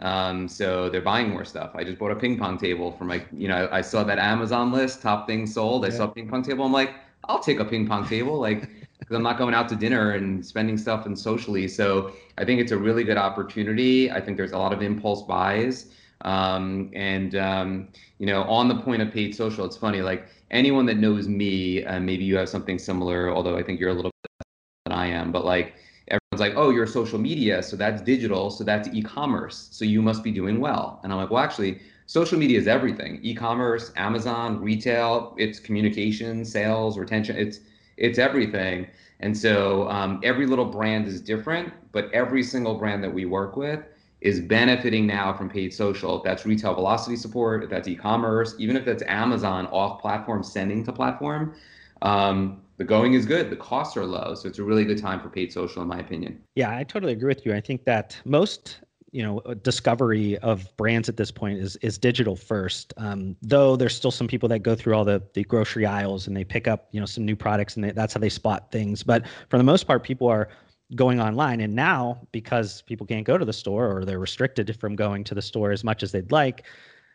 Um, 0.00 0.48
so 0.48 0.88
they're 0.88 1.00
buying 1.00 1.30
more 1.30 1.44
stuff. 1.44 1.70
I 1.74 1.84
just 1.84 1.98
bought 1.98 2.10
a 2.10 2.16
ping 2.16 2.36
pong 2.36 2.58
table 2.58 2.92
for 2.92 3.04
my, 3.04 3.24
you 3.32 3.46
know, 3.46 3.68
I 3.70 3.80
saw 3.80 4.02
that 4.04 4.18
Amazon 4.18 4.72
list, 4.72 5.00
top 5.00 5.26
things 5.28 5.54
sold. 5.54 5.84
I 5.84 5.88
yeah. 5.88 5.96
saw 5.98 6.04
a 6.04 6.08
ping 6.08 6.28
pong 6.28 6.42
table. 6.42 6.64
I'm 6.64 6.72
like, 6.72 6.94
I'll 7.28 7.38
take 7.38 7.60
a 7.60 7.64
ping 7.64 7.86
pong 7.86 8.06
table, 8.08 8.38
like, 8.40 8.68
because 8.98 9.14
I'm 9.14 9.22
not 9.22 9.38
going 9.38 9.54
out 9.54 9.68
to 9.68 9.76
dinner 9.76 10.12
and 10.12 10.44
spending 10.44 10.76
stuff 10.76 11.06
and 11.06 11.18
socially. 11.18 11.68
So 11.68 12.12
I 12.38 12.44
think 12.44 12.60
it's 12.60 12.72
a 12.72 12.76
really 12.76 13.04
good 13.04 13.16
opportunity. 13.16 14.10
I 14.10 14.20
think 14.20 14.36
there's 14.36 14.52
a 14.52 14.58
lot 14.58 14.72
of 14.72 14.82
impulse 14.82 15.22
buys. 15.22 15.92
Um, 16.24 16.90
and 16.94 17.34
um, 17.36 17.88
you 18.18 18.26
know, 18.26 18.42
on 18.44 18.68
the 18.68 18.76
point 18.76 19.02
of 19.02 19.12
paid 19.12 19.34
social, 19.34 19.64
it's 19.64 19.76
funny. 19.76 20.00
Like 20.02 20.26
anyone 20.50 20.86
that 20.86 20.96
knows 20.96 21.28
me, 21.28 21.84
uh, 21.84 22.00
maybe 22.00 22.24
you 22.24 22.36
have 22.36 22.48
something 22.48 22.78
similar. 22.78 23.30
Although 23.30 23.56
I 23.56 23.62
think 23.62 23.80
you're 23.80 23.90
a 23.90 23.94
little 23.94 24.10
bit 24.22 24.46
than 24.86 24.92
I 24.92 25.06
am, 25.06 25.32
but 25.32 25.44
like 25.44 25.74
everyone's 26.08 26.40
like, 26.40 26.54
oh, 26.56 26.70
you're 26.70 26.86
social 26.86 27.18
media, 27.18 27.62
so 27.62 27.76
that's 27.76 28.02
digital, 28.02 28.50
so 28.50 28.64
that's 28.64 28.88
e-commerce, 28.92 29.68
so 29.70 29.84
you 29.84 30.02
must 30.02 30.22
be 30.22 30.30
doing 30.30 30.60
well. 30.60 31.00
And 31.02 31.12
I'm 31.12 31.18
like, 31.18 31.30
well, 31.30 31.42
actually, 31.42 31.80
social 32.06 32.38
media 32.38 32.58
is 32.58 32.66
everything. 32.66 33.20
E-commerce, 33.22 33.92
Amazon, 33.96 34.60
retail, 34.60 35.34
it's 35.38 35.58
communication, 35.58 36.44
sales, 36.44 36.98
retention, 36.98 37.36
it's 37.36 37.60
it's 37.96 38.18
everything. 38.18 38.88
And 39.20 39.36
so 39.36 39.88
um, 39.88 40.20
every 40.24 40.46
little 40.46 40.64
brand 40.64 41.06
is 41.06 41.20
different, 41.20 41.72
but 41.92 42.10
every 42.12 42.42
single 42.42 42.74
brand 42.74 43.04
that 43.04 43.14
we 43.14 43.24
work 43.24 43.56
with 43.56 43.80
is 44.24 44.40
benefiting 44.40 45.06
now 45.06 45.34
from 45.34 45.50
paid 45.50 45.72
social. 45.72 46.16
If 46.16 46.24
that's 46.24 46.46
retail 46.46 46.74
velocity 46.74 47.14
support, 47.14 47.62
if 47.62 47.68
that's 47.68 47.86
e-commerce, 47.86 48.54
even 48.58 48.74
if 48.74 48.84
that's 48.84 49.02
Amazon 49.06 49.66
off 49.66 50.00
platform 50.00 50.42
sending 50.42 50.82
to 50.84 50.92
platform, 50.92 51.54
um, 52.00 52.62
the 52.78 52.84
going 52.84 53.12
is 53.12 53.26
good. 53.26 53.50
The 53.50 53.56
costs 53.56 53.98
are 53.98 54.06
low. 54.06 54.34
So 54.34 54.48
it's 54.48 54.58
a 54.58 54.64
really 54.64 54.84
good 54.84 54.98
time 54.98 55.20
for 55.20 55.28
paid 55.28 55.52
social 55.52 55.82
in 55.82 55.88
my 55.88 55.98
opinion. 55.98 56.42
Yeah 56.56 56.74
i 56.74 56.82
totally 56.82 57.12
agree 57.12 57.28
with 57.28 57.46
you. 57.46 57.54
I 57.54 57.60
think 57.60 57.84
that 57.84 58.20
most 58.24 58.80
you 59.12 59.22
know 59.22 59.40
discovery 59.62 60.36
of 60.38 60.76
brands 60.76 61.08
at 61.08 61.16
this 61.16 61.30
point 61.30 61.60
is 61.60 61.76
is 61.76 61.98
digital 61.98 62.34
first. 62.34 62.94
Um, 62.96 63.36
though 63.42 63.76
there's 63.76 63.94
still 63.94 64.10
some 64.10 64.26
people 64.26 64.48
that 64.48 64.60
go 64.60 64.74
through 64.74 64.94
all 64.94 65.04
the 65.04 65.22
the 65.34 65.44
grocery 65.44 65.86
aisles 65.86 66.26
and 66.26 66.36
they 66.36 66.44
pick 66.44 66.66
up 66.66 66.88
you 66.90 66.98
know 66.98 67.06
some 67.06 67.24
new 67.24 67.36
products 67.36 67.76
and 67.76 67.84
they, 67.84 67.92
that's 67.92 68.14
how 68.14 68.20
they 68.20 68.28
spot 68.30 68.72
things. 68.72 69.02
But 69.04 69.24
for 69.50 69.58
the 69.58 69.64
most 69.64 69.86
part 69.86 70.02
people 70.02 70.26
are 70.26 70.48
going 70.94 71.20
online 71.20 71.60
and 71.60 71.74
now 71.74 72.20
because 72.32 72.82
people 72.82 73.06
can't 73.06 73.26
go 73.26 73.36
to 73.36 73.44
the 73.44 73.52
store 73.52 73.90
or 73.90 74.04
they're 74.04 74.18
restricted 74.18 74.74
from 74.78 74.94
going 74.94 75.24
to 75.24 75.34
the 75.34 75.42
store 75.42 75.72
as 75.72 75.82
much 75.82 76.02
as 76.02 76.12
they'd 76.12 76.32
like 76.32 76.64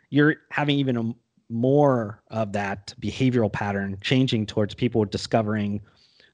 you're 0.10 0.36
having 0.50 0.78
even 0.78 0.98
a 0.98 1.14
more 1.50 2.22
of 2.30 2.54
that 2.54 2.94
behavioral 3.02 3.52
pattern 3.52 3.98
changing 4.02 4.46
towards 4.46 4.74
people 4.74 5.04
discovering 5.06 5.82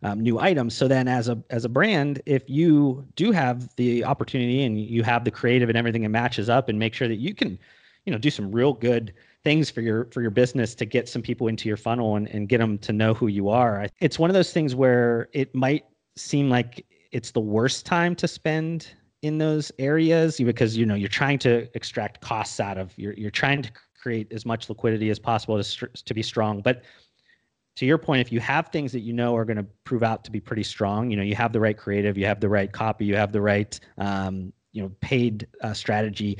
um, 0.04 0.20
new 0.20 0.40
items. 0.40 0.76
So 0.76 0.88
then, 0.88 1.08
as 1.08 1.30
a 1.30 1.42
as 1.50 1.66
a 1.66 1.70
brand, 1.70 2.22
if 2.26 2.44
you 2.50 3.06
do 3.16 3.32
have 3.32 3.74
the 3.76 4.04
opportunity 4.04 4.64
and 4.64 4.80
you 4.80 5.04
have 5.04 5.24
the 5.24 5.32
creative 5.32 5.70
and 5.70 5.78
everything, 5.78 6.04
it 6.04 6.10
matches 6.10 6.50
up, 6.50 6.70
and 6.70 6.78
make 6.78 6.94
sure 6.94 7.08
that 7.08 7.16
you 7.16 7.34
can, 7.34 7.58
you 8.06 8.12
know, 8.12 8.20
do 8.20 8.30
some 8.30 8.52
real 8.52 8.74
good 8.74 9.14
things 9.44 9.70
for 9.70 9.82
your 9.82 10.06
for 10.12 10.22
your 10.22 10.32
business 10.32 10.76
to 10.76 10.86
get 10.86 11.08
some 11.08 11.22
people 11.22 11.48
into 11.48 11.68
your 11.68 11.78
funnel 11.78 12.18
and, 12.18 12.28
and 12.28 12.50
get 12.50 12.60
them 12.60 12.78
to 12.80 12.94
know 12.94 13.14
who 13.14 13.28
you 13.28 13.50
are. 13.50 13.88
It's 14.00 14.20
one 14.20 14.30
of 14.30 14.34
those 14.34 14.52
things 14.52 14.76
where 14.76 15.30
it 15.34 15.56
might 15.56 15.86
seem 16.16 16.50
like 16.50 16.86
it's 17.16 17.32
the 17.32 17.40
worst 17.40 17.86
time 17.86 18.14
to 18.14 18.28
spend 18.28 18.90
in 19.22 19.38
those 19.38 19.72
areas 19.80 20.38
because 20.38 20.76
you 20.76 20.86
know 20.86 20.96
you're 20.96 21.08
trying 21.08 21.40
to 21.40 21.66
extract 21.74 22.20
costs 22.20 22.60
out 22.60 22.78
of 22.78 22.92
you're 22.98 23.14
you're 23.14 23.32
trying 23.32 23.62
to 23.62 23.72
create 24.00 24.28
as 24.34 24.46
much 24.46 24.70
liquidity 24.70 25.10
as 25.10 25.18
possible 25.18 25.64
to, 25.64 25.88
to 25.88 26.14
be 26.14 26.22
strong. 26.22 26.62
But 26.62 26.84
to 27.78 27.86
your 27.86 27.98
point, 27.98 28.20
if 28.20 28.34
you 28.34 28.42
have 28.42 28.68
things 28.68 28.92
that 28.92 29.00
you 29.00 29.14
know 29.14 29.34
are 29.34 29.46
going 29.46 29.56
to 29.58 29.66
prove 29.86 30.04
out 30.04 30.26
to 30.26 30.32
be 30.32 30.42
pretty 30.42 30.64
strong, 30.64 31.10
you 31.10 31.16
know, 31.16 31.24
you 31.24 31.36
have 31.36 31.54
the 31.54 31.60
right 31.60 31.78
creative, 31.78 32.18
you 32.18 32.26
have 32.26 32.42
the 32.42 32.50
right 32.50 32.72
copy, 32.72 33.06
you 33.06 33.16
have 33.16 33.32
the 33.32 33.42
right, 33.42 33.80
um, 33.98 34.52
you 34.74 34.84
know, 34.84 34.92
paid 35.00 35.48
uh, 35.62 35.74
strategy, 35.74 36.38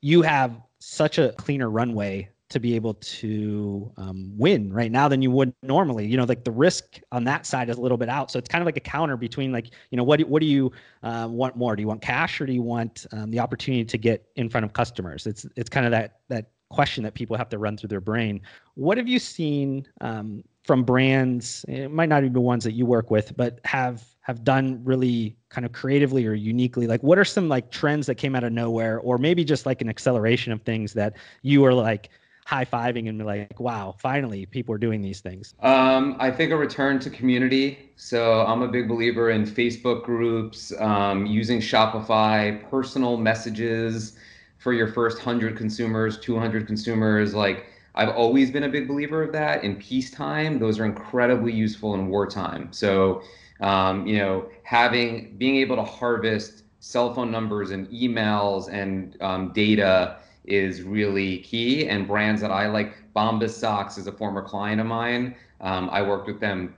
you 0.00 0.22
have 0.22 0.60
such 0.78 1.18
a 1.18 1.32
cleaner 1.32 1.70
runway 1.70 2.28
to 2.48 2.60
be 2.60 2.76
able 2.76 2.94
to 2.94 3.92
um, 3.96 4.30
win 4.36 4.72
right 4.72 4.92
now 4.92 5.08
than 5.08 5.20
you 5.20 5.30
would 5.30 5.52
normally. 5.62 6.06
You 6.06 6.16
know, 6.16 6.24
like 6.24 6.44
the 6.44 6.52
risk 6.52 7.00
on 7.10 7.24
that 7.24 7.44
side 7.44 7.68
is 7.68 7.76
a 7.76 7.80
little 7.80 7.98
bit 7.98 8.08
out. 8.08 8.30
So 8.30 8.38
it's 8.38 8.48
kind 8.48 8.62
of 8.62 8.66
like 8.66 8.76
a 8.76 8.80
counter 8.80 9.16
between 9.16 9.50
like, 9.52 9.70
you 9.90 9.96
know, 9.96 10.04
what 10.04 10.20
what 10.28 10.40
do 10.40 10.46
you 10.46 10.70
uh, 11.02 11.28
want 11.30 11.56
more? 11.56 11.74
Do 11.74 11.82
you 11.82 11.88
want 11.88 12.02
cash 12.02 12.40
or 12.40 12.46
do 12.46 12.52
you 12.52 12.62
want 12.62 13.06
um, 13.12 13.30
the 13.30 13.40
opportunity 13.40 13.84
to 13.84 13.98
get 13.98 14.26
in 14.36 14.48
front 14.48 14.64
of 14.64 14.72
customers? 14.72 15.26
It's 15.26 15.46
it's 15.56 15.68
kind 15.68 15.86
of 15.86 15.92
that 15.92 16.20
that 16.28 16.50
question 16.68 17.02
that 17.04 17.14
people 17.14 17.36
have 17.36 17.48
to 17.48 17.58
run 17.58 17.76
through 17.76 17.88
their 17.88 18.00
brain. 18.00 18.40
What 18.74 18.96
have 18.98 19.08
you 19.08 19.18
seen 19.18 19.86
um, 20.00 20.42
from 20.64 20.84
brands? 20.84 21.64
It 21.68 21.90
might 21.90 22.08
not 22.08 22.22
even 22.22 22.32
be 22.32 22.40
ones 22.40 22.64
that 22.64 22.72
you 22.72 22.86
work 22.86 23.10
with, 23.10 23.36
but 23.36 23.60
have 23.64 24.04
have 24.20 24.42
done 24.44 24.80
really 24.84 25.36
kind 25.50 25.64
of 25.64 25.72
creatively 25.72 26.26
or 26.26 26.34
uniquely. 26.34 26.86
Like, 26.86 27.02
what 27.02 27.18
are 27.18 27.24
some 27.24 27.48
like 27.48 27.70
trends 27.70 28.06
that 28.06 28.16
came 28.16 28.36
out 28.36 28.44
of 28.44 28.52
nowhere, 28.52 29.00
or 29.00 29.18
maybe 29.18 29.44
just 29.44 29.66
like 29.66 29.80
an 29.80 29.88
acceleration 29.88 30.52
of 30.52 30.62
things 30.62 30.92
that 30.94 31.16
you 31.42 31.64
are 31.64 31.74
like 31.74 32.10
high 32.46 32.64
fiving 32.64 33.08
and 33.08 33.18
like, 33.26 33.58
wow, 33.58 33.92
finally 33.98 34.46
people 34.46 34.72
are 34.72 34.78
doing 34.78 35.02
these 35.02 35.20
things? 35.20 35.52
Um, 35.60 36.16
I 36.20 36.30
think 36.30 36.52
a 36.52 36.56
return 36.56 37.00
to 37.00 37.10
community. 37.10 37.90
So 37.96 38.46
I'm 38.46 38.62
a 38.62 38.68
big 38.68 38.86
believer 38.86 39.30
in 39.30 39.44
Facebook 39.44 40.04
groups, 40.04 40.72
um, 40.78 41.26
using 41.26 41.58
Shopify, 41.58 42.62
personal 42.70 43.16
messages 43.16 44.16
for 44.58 44.72
your 44.72 44.86
first 44.86 45.16
100 45.16 45.56
consumers, 45.56 46.20
200 46.20 46.68
consumers. 46.68 47.34
Like, 47.34 47.66
I've 47.96 48.10
always 48.10 48.52
been 48.52 48.62
a 48.62 48.68
big 48.68 48.86
believer 48.86 49.24
of 49.24 49.32
that. 49.32 49.64
In 49.64 49.74
peacetime, 49.74 50.60
those 50.60 50.78
are 50.78 50.84
incredibly 50.84 51.52
useful 51.52 51.94
in 51.94 52.06
wartime. 52.06 52.72
So, 52.72 53.22
um, 53.60 54.06
you 54.06 54.18
know, 54.18 54.46
having 54.62 55.34
being 55.36 55.56
able 55.56 55.74
to 55.74 55.82
harvest 55.82 56.62
cell 56.78 57.12
phone 57.12 57.32
numbers 57.32 57.72
and 57.72 57.88
emails 57.88 58.72
and 58.72 59.20
um, 59.20 59.52
data 59.52 60.18
is 60.46 60.82
really 60.82 61.38
key. 61.38 61.88
And 61.88 62.06
brands 62.06 62.40
that 62.40 62.50
I 62.50 62.68
like, 62.68 62.94
Bombas 63.14 63.50
Socks 63.50 63.98
is 63.98 64.06
a 64.06 64.12
former 64.12 64.42
client 64.42 64.80
of 64.80 64.86
mine. 64.86 65.34
Um, 65.60 65.88
I 65.90 66.02
worked 66.02 66.26
with 66.26 66.40
them 66.40 66.74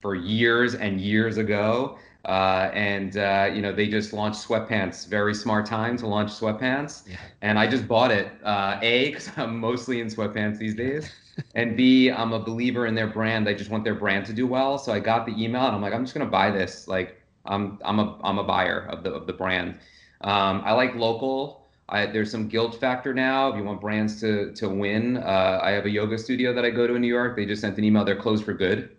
for 0.00 0.14
years 0.14 0.74
and 0.74 1.00
years 1.00 1.38
ago. 1.38 1.98
Uh, 2.24 2.70
and 2.74 3.16
uh, 3.16 3.50
you 3.54 3.62
know 3.62 3.72
they 3.72 3.88
just 3.88 4.12
launched 4.12 4.46
sweatpants. 4.46 5.06
Very 5.08 5.34
smart 5.34 5.64
time 5.64 5.96
to 5.96 6.06
launch 6.06 6.30
sweatpants. 6.30 7.08
Yeah. 7.08 7.16
And 7.40 7.58
I 7.58 7.66
just 7.66 7.88
bought 7.88 8.10
it. 8.10 8.30
Uh, 8.44 8.78
a 8.82 9.10
because 9.10 9.30
I'm 9.36 9.58
mostly 9.58 10.00
in 10.00 10.08
sweatpants 10.08 10.58
these 10.58 10.74
days, 10.74 11.10
and 11.54 11.76
B 11.76 12.10
I'm 12.10 12.32
a 12.32 12.38
believer 12.38 12.86
in 12.86 12.94
their 12.94 13.06
brand. 13.06 13.48
I 13.48 13.54
just 13.54 13.70
want 13.70 13.84
their 13.84 13.94
brand 13.94 14.26
to 14.26 14.34
do 14.34 14.46
well. 14.46 14.78
So 14.78 14.92
I 14.92 14.98
got 14.98 15.24
the 15.24 15.42
email 15.42 15.64
and 15.66 15.74
I'm 15.76 15.80
like 15.80 15.94
I'm 15.94 16.04
just 16.04 16.12
gonna 16.12 16.28
buy 16.28 16.50
this. 16.50 16.86
Like 16.86 17.18
I'm 17.46 17.78
I'm 17.82 17.98
a 17.98 18.18
I'm 18.22 18.38
a 18.38 18.44
buyer 18.44 18.86
of 18.90 19.04
the 19.04 19.12
of 19.12 19.26
the 19.26 19.32
brand. 19.32 19.78
Um, 20.20 20.62
I 20.64 20.72
like 20.72 20.94
local. 20.96 21.67
I, 21.90 22.06
there's 22.06 22.30
some 22.30 22.48
guilt 22.48 22.78
factor 22.80 23.14
now. 23.14 23.48
If 23.48 23.56
you 23.56 23.64
want 23.64 23.80
brands 23.80 24.20
to 24.20 24.52
to 24.54 24.68
win, 24.68 25.18
uh, 25.18 25.60
I 25.62 25.70
have 25.70 25.86
a 25.86 25.90
yoga 25.90 26.18
studio 26.18 26.52
that 26.52 26.64
I 26.64 26.70
go 26.70 26.86
to 26.86 26.94
in 26.94 27.02
New 27.02 27.08
York. 27.08 27.36
They 27.36 27.46
just 27.46 27.62
sent 27.62 27.78
an 27.78 27.84
email. 27.84 28.04
They're 28.04 28.20
closed 28.20 28.44
for 28.44 28.52
good 28.52 28.90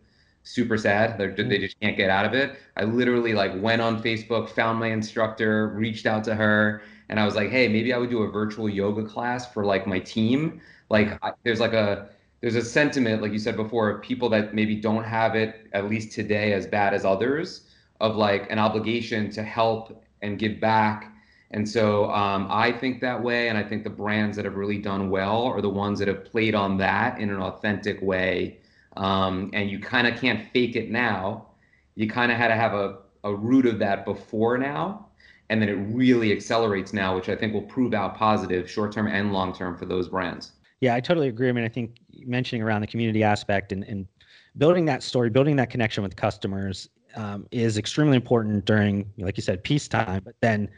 super 0.43 0.77
sad. 0.77 1.17
They're, 1.17 1.31
they 1.31 1.43
mm. 1.43 1.59
just 1.59 1.79
can't 1.79 1.97
get 1.97 2.09
out 2.09 2.25
of 2.25 2.33
it. 2.33 2.57
I 2.75 2.83
literally 2.83 3.33
like 3.33 3.51
went 3.61 3.81
on 3.81 4.01
Facebook, 4.01 4.49
found 4.49 4.79
my 4.79 4.87
instructor, 4.87 5.69
reached 5.69 6.05
out 6.05 6.23
to 6.25 6.35
her, 6.35 6.81
and 7.09 7.19
I 7.19 7.25
was 7.25 7.35
like, 7.35 7.49
hey, 7.49 7.67
maybe 7.67 7.93
I 7.93 7.97
would 7.97 8.09
do 8.09 8.23
a 8.23 8.31
virtual 8.31 8.69
yoga 8.69 9.03
class 9.03 9.51
for 9.51 9.65
like 9.65 9.87
my 9.87 9.99
team. 9.99 10.61
Like 10.89 11.19
I, 11.23 11.33
there's 11.43 11.59
like 11.59 11.73
a 11.73 12.09
there's 12.41 12.55
a 12.55 12.63
sentiment, 12.63 13.21
like 13.21 13.33
you 13.33 13.39
said 13.39 13.57
before, 13.57 13.89
of 13.89 14.01
people 14.01 14.29
that 14.29 14.55
maybe 14.55 14.75
don't 14.75 15.03
have 15.03 15.35
it 15.35 15.67
at 15.73 15.89
least 15.89 16.13
today 16.13 16.53
as 16.53 16.65
bad 16.65 16.93
as 16.93 17.03
others, 17.03 17.67
of 17.99 18.15
like 18.15 18.49
an 18.49 18.59
obligation 18.59 19.29
to 19.31 19.43
help 19.43 20.03
and 20.21 20.39
give 20.39 20.59
back. 20.59 21.13
And 21.51 21.67
so 21.67 22.11
um, 22.11 22.47
I 22.49 22.71
think 22.71 23.01
that 23.01 23.21
way, 23.21 23.49
and 23.49 23.57
I 23.57 23.63
think 23.63 23.83
the 23.83 23.89
brands 23.89 24.35
that 24.35 24.45
have 24.45 24.55
really 24.55 24.77
done 24.77 25.09
well 25.09 25.45
are 25.45 25.61
the 25.61 25.69
ones 25.69 25.97
that 25.99 26.07
have 26.07 26.23
played 26.25 26.53
on 26.53 26.77
that 26.77 27.19
in 27.19 27.29
an 27.29 27.41
authentic 27.41 28.01
way 28.01 28.59
um, 28.97 29.49
and 29.53 29.69
you 29.69 29.79
kind 29.79 30.07
of 30.07 30.19
can't 30.19 30.51
fake 30.51 30.75
it 30.75 30.91
now. 30.91 31.47
You 31.95 32.07
kind 32.09 32.31
of 32.31 32.37
had 32.37 32.49
to 32.49 32.55
have 32.55 32.73
a, 32.73 32.97
a 33.23 33.33
root 33.33 33.65
of 33.65 33.79
that 33.79 34.05
before 34.05 34.57
now, 34.57 35.07
and 35.49 35.61
then 35.61 35.69
it 35.69 35.73
really 35.73 36.31
accelerates 36.31 36.93
now, 36.93 37.15
which 37.15 37.29
I 37.29 37.35
think 37.35 37.53
will 37.53 37.63
prove 37.63 37.93
out 37.93 38.15
positive 38.15 38.69
short 38.69 38.91
term 38.91 39.07
and 39.07 39.33
long 39.33 39.53
term 39.53 39.77
for 39.77 39.85
those 39.85 40.07
brands. 40.09 40.53
Yeah, 40.81 40.95
I 40.95 40.99
totally 40.99 41.27
agree. 41.27 41.49
I 41.49 41.51
mean, 41.51 41.65
I 41.65 41.69
think 41.69 41.99
mentioning 42.25 42.61
around 42.61 42.81
the 42.81 42.87
community 42.87 43.23
aspect 43.23 43.71
and, 43.71 43.83
and 43.83 44.05
building 44.57 44.85
that 44.85 45.03
story, 45.03 45.29
building 45.29 45.55
that 45.57 45.69
connection 45.69 46.03
with 46.03 46.15
customers 46.15 46.89
um, 47.15 47.47
is 47.51 47.77
extremely 47.77 48.15
important 48.15 48.65
during, 48.65 49.11
like 49.17 49.35
you 49.35 49.43
said, 49.43 49.63
peacetime, 49.63 50.21
but 50.23 50.35
then 50.41 50.69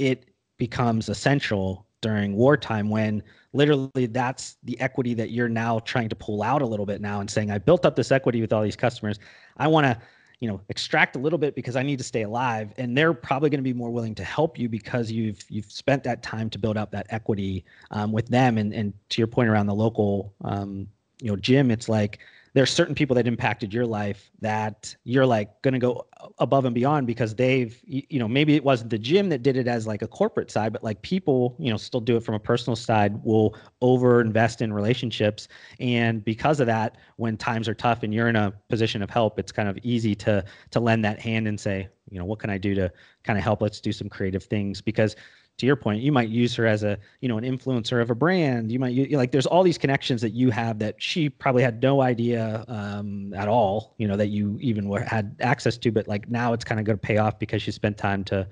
it 0.00 0.30
becomes 0.56 1.08
essential 1.08 1.86
during 2.00 2.34
wartime 2.34 2.88
when 2.88 3.22
literally 3.52 4.06
that's 4.06 4.56
the 4.64 4.78
equity 4.80 5.12
that 5.14 5.30
you're 5.30 5.48
now 5.48 5.78
trying 5.80 6.08
to 6.08 6.16
pull 6.16 6.42
out 6.42 6.62
a 6.62 6.66
little 6.66 6.86
bit 6.86 7.00
now 7.00 7.20
and 7.20 7.30
saying 7.30 7.50
i 7.50 7.58
built 7.58 7.84
up 7.84 7.94
this 7.94 8.10
equity 8.10 8.40
with 8.40 8.52
all 8.52 8.62
these 8.62 8.76
customers. 8.76 9.18
I 9.56 9.68
want 9.68 9.86
to 9.86 9.98
you 10.40 10.48
know 10.48 10.60
extract 10.70 11.16
a 11.16 11.18
little 11.18 11.38
bit 11.38 11.54
because 11.54 11.76
i 11.76 11.82
need 11.82 11.98
to 11.98 12.04
stay 12.04 12.22
alive. 12.22 12.72
And 12.78 12.96
they're 12.96 13.12
probably 13.12 13.50
going 13.50 13.58
to 13.58 13.64
be 13.64 13.74
more 13.74 13.90
willing 13.90 14.14
to 14.16 14.24
help 14.24 14.58
you 14.58 14.68
because 14.68 15.10
you've 15.12 15.44
you've 15.48 15.70
spent 15.70 16.02
that 16.04 16.22
time 16.22 16.50
to 16.50 16.58
build 16.58 16.76
up 16.76 16.90
that 16.92 17.06
equity 17.10 17.64
um, 17.90 18.10
with 18.10 18.28
them. 18.28 18.58
And 18.58 18.72
and 18.72 18.92
to 19.10 19.20
your 19.20 19.28
point 19.28 19.48
around 19.48 19.66
the 19.66 19.74
local 19.74 20.32
um, 20.42 20.88
you 21.20 21.30
know 21.30 21.36
gym 21.36 21.70
it's 21.70 21.88
like 21.88 22.20
there's 22.52 22.70
certain 22.70 22.94
people 22.94 23.14
that 23.14 23.26
impacted 23.26 23.72
your 23.72 23.86
life 23.86 24.30
that 24.40 24.94
you're 25.04 25.26
like 25.26 25.62
going 25.62 25.74
to 25.74 25.78
go 25.78 26.06
above 26.38 26.64
and 26.64 26.74
beyond 26.74 27.06
because 27.06 27.34
they've 27.34 27.80
you 27.84 28.18
know 28.18 28.28
maybe 28.28 28.54
it 28.54 28.64
wasn't 28.64 28.90
the 28.90 28.98
gym 28.98 29.28
that 29.28 29.42
did 29.42 29.56
it 29.56 29.66
as 29.68 29.86
like 29.86 30.02
a 30.02 30.08
corporate 30.08 30.50
side 30.50 30.72
but 30.72 30.82
like 30.82 31.00
people 31.02 31.56
you 31.58 31.70
know 31.70 31.76
still 31.76 32.00
do 32.00 32.16
it 32.16 32.22
from 32.22 32.34
a 32.34 32.40
personal 32.40 32.76
side 32.76 33.22
will 33.24 33.56
over 33.80 34.20
invest 34.20 34.62
in 34.62 34.72
relationships. 34.72 35.48
And 35.78 36.24
because 36.24 36.60
of 36.60 36.66
that 36.66 36.96
when 37.16 37.36
times 37.36 37.68
are 37.68 37.74
tough 37.74 38.02
and 38.02 38.12
you're 38.12 38.28
in 38.28 38.36
a 38.36 38.52
position 38.68 39.02
of 39.02 39.10
help 39.10 39.38
it's 39.38 39.52
kind 39.52 39.68
of 39.68 39.78
easy 39.82 40.14
to 40.16 40.44
to 40.70 40.80
lend 40.80 41.04
that 41.04 41.20
hand 41.20 41.48
and 41.48 41.58
say 41.58 41.88
you 42.10 42.18
know 42.18 42.24
what 42.24 42.38
can 42.40 42.50
i 42.50 42.58
do 42.58 42.74
to 42.74 42.92
kind 43.24 43.38
of 43.38 43.44
help? 43.44 43.62
Let's 43.62 43.80
do 43.80 43.92
some 43.92 44.08
creative 44.08 44.44
things. 44.44 44.80
Because 44.80 45.16
to 45.60 45.66
your 45.66 45.76
point, 45.76 46.02
you 46.02 46.10
might 46.10 46.28
use 46.28 46.54
her 46.56 46.66
as 46.66 46.82
a, 46.82 46.98
you 47.20 47.28
know, 47.28 47.38
an 47.38 47.44
influencer 47.44 48.02
of 48.02 48.10
a 48.10 48.14
brand. 48.14 48.72
You 48.72 48.78
might 48.78 48.92
you, 48.92 49.16
like 49.16 49.30
there's 49.30 49.46
all 49.46 49.62
these 49.62 49.78
connections 49.78 50.20
that 50.22 50.30
you 50.30 50.50
have 50.50 50.78
that 50.80 51.00
she 51.00 51.28
probably 51.28 51.62
had 51.62 51.82
no 51.82 52.00
idea 52.00 52.64
um, 52.68 53.32
at 53.34 53.48
all, 53.48 53.94
you 53.98 54.08
know, 54.08 54.16
that 54.16 54.28
you 54.28 54.58
even 54.60 54.88
were, 54.88 55.00
had 55.00 55.36
access 55.40 55.76
to. 55.78 55.92
But 55.92 56.08
like 56.08 56.28
now 56.28 56.52
it's 56.52 56.64
kind 56.64 56.80
of 56.80 56.86
going 56.86 56.98
to 56.98 57.00
pay 57.00 57.18
off 57.18 57.38
because 57.38 57.62
she 57.62 57.70
spent 57.70 57.96
time 57.96 58.24
to 58.24 58.48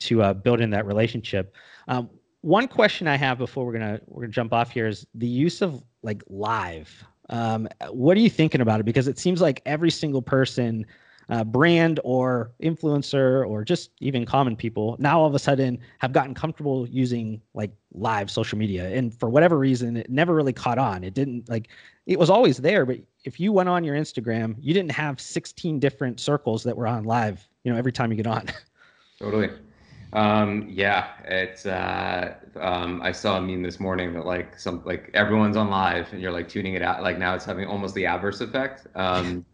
to 0.00 0.22
uh, 0.22 0.32
build 0.32 0.60
in 0.60 0.70
that 0.70 0.86
relationship. 0.86 1.54
Um, 1.88 2.08
one 2.40 2.66
question 2.68 3.06
I 3.06 3.16
have 3.16 3.38
before 3.38 3.66
we're 3.66 3.74
gonna 3.74 4.00
we're 4.06 4.22
gonna 4.22 4.32
jump 4.32 4.52
off 4.52 4.70
here 4.70 4.86
is 4.86 5.06
the 5.14 5.26
use 5.26 5.60
of 5.60 5.82
like 6.02 6.22
live. 6.28 7.04
Um, 7.28 7.68
what 7.90 8.16
are 8.16 8.20
you 8.20 8.30
thinking 8.30 8.60
about 8.60 8.80
it? 8.80 8.84
Because 8.84 9.06
it 9.08 9.18
seems 9.18 9.40
like 9.40 9.62
every 9.66 9.90
single 9.90 10.22
person 10.22 10.86
uh, 11.30 11.44
brand 11.44 12.00
or 12.02 12.50
influencer 12.62 13.46
or 13.46 13.64
just 13.64 13.90
even 14.00 14.26
common 14.26 14.56
people 14.56 14.96
now 14.98 15.20
all 15.20 15.26
of 15.26 15.34
a 15.34 15.38
sudden 15.38 15.78
have 15.98 16.12
gotten 16.12 16.34
comfortable 16.34 16.88
using 16.88 17.40
like 17.54 17.70
live 17.94 18.30
social 18.30 18.58
media 18.58 18.88
and 18.90 19.14
for 19.18 19.30
whatever 19.30 19.58
reason 19.58 19.96
it 19.96 20.10
never 20.10 20.34
really 20.34 20.52
caught 20.52 20.78
on 20.78 21.04
it 21.04 21.14
didn't 21.14 21.48
like 21.48 21.68
it 22.06 22.18
was 22.18 22.30
always 22.30 22.58
there 22.58 22.84
but 22.84 22.98
if 23.24 23.38
you 23.38 23.52
went 23.52 23.68
on 23.68 23.84
your 23.84 23.94
instagram 23.94 24.56
you 24.60 24.74
didn't 24.74 24.92
have 24.92 25.20
16 25.20 25.78
different 25.78 26.18
circles 26.18 26.64
that 26.64 26.76
were 26.76 26.86
on 26.86 27.04
live 27.04 27.48
you 27.64 27.72
know 27.72 27.78
every 27.78 27.92
time 27.92 28.10
you 28.10 28.16
get 28.16 28.26
on 28.26 28.46
totally 29.18 29.50
um, 30.12 30.66
yeah, 30.68 31.12
it's. 31.24 31.66
Uh, 31.66 32.34
um, 32.56 33.00
I 33.00 33.12
saw 33.12 33.38
a 33.38 33.40
meme 33.40 33.62
this 33.62 33.78
morning 33.78 34.12
that 34.14 34.26
like 34.26 34.58
some 34.58 34.82
like 34.84 35.08
everyone's 35.14 35.56
on 35.56 35.70
live 35.70 36.12
and 36.12 36.20
you're 36.20 36.32
like 36.32 36.48
tuning 36.48 36.74
it 36.74 36.82
out. 36.82 37.02
Like 37.02 37.16
now 37.16 37.34
it's 37.34 37.44
having 37.44 37.66
almost 37.66 37.94
the 37.94 38.06
adverse 38.06 38.40
effect. 38.40 38.88
Um, 38.96 39.44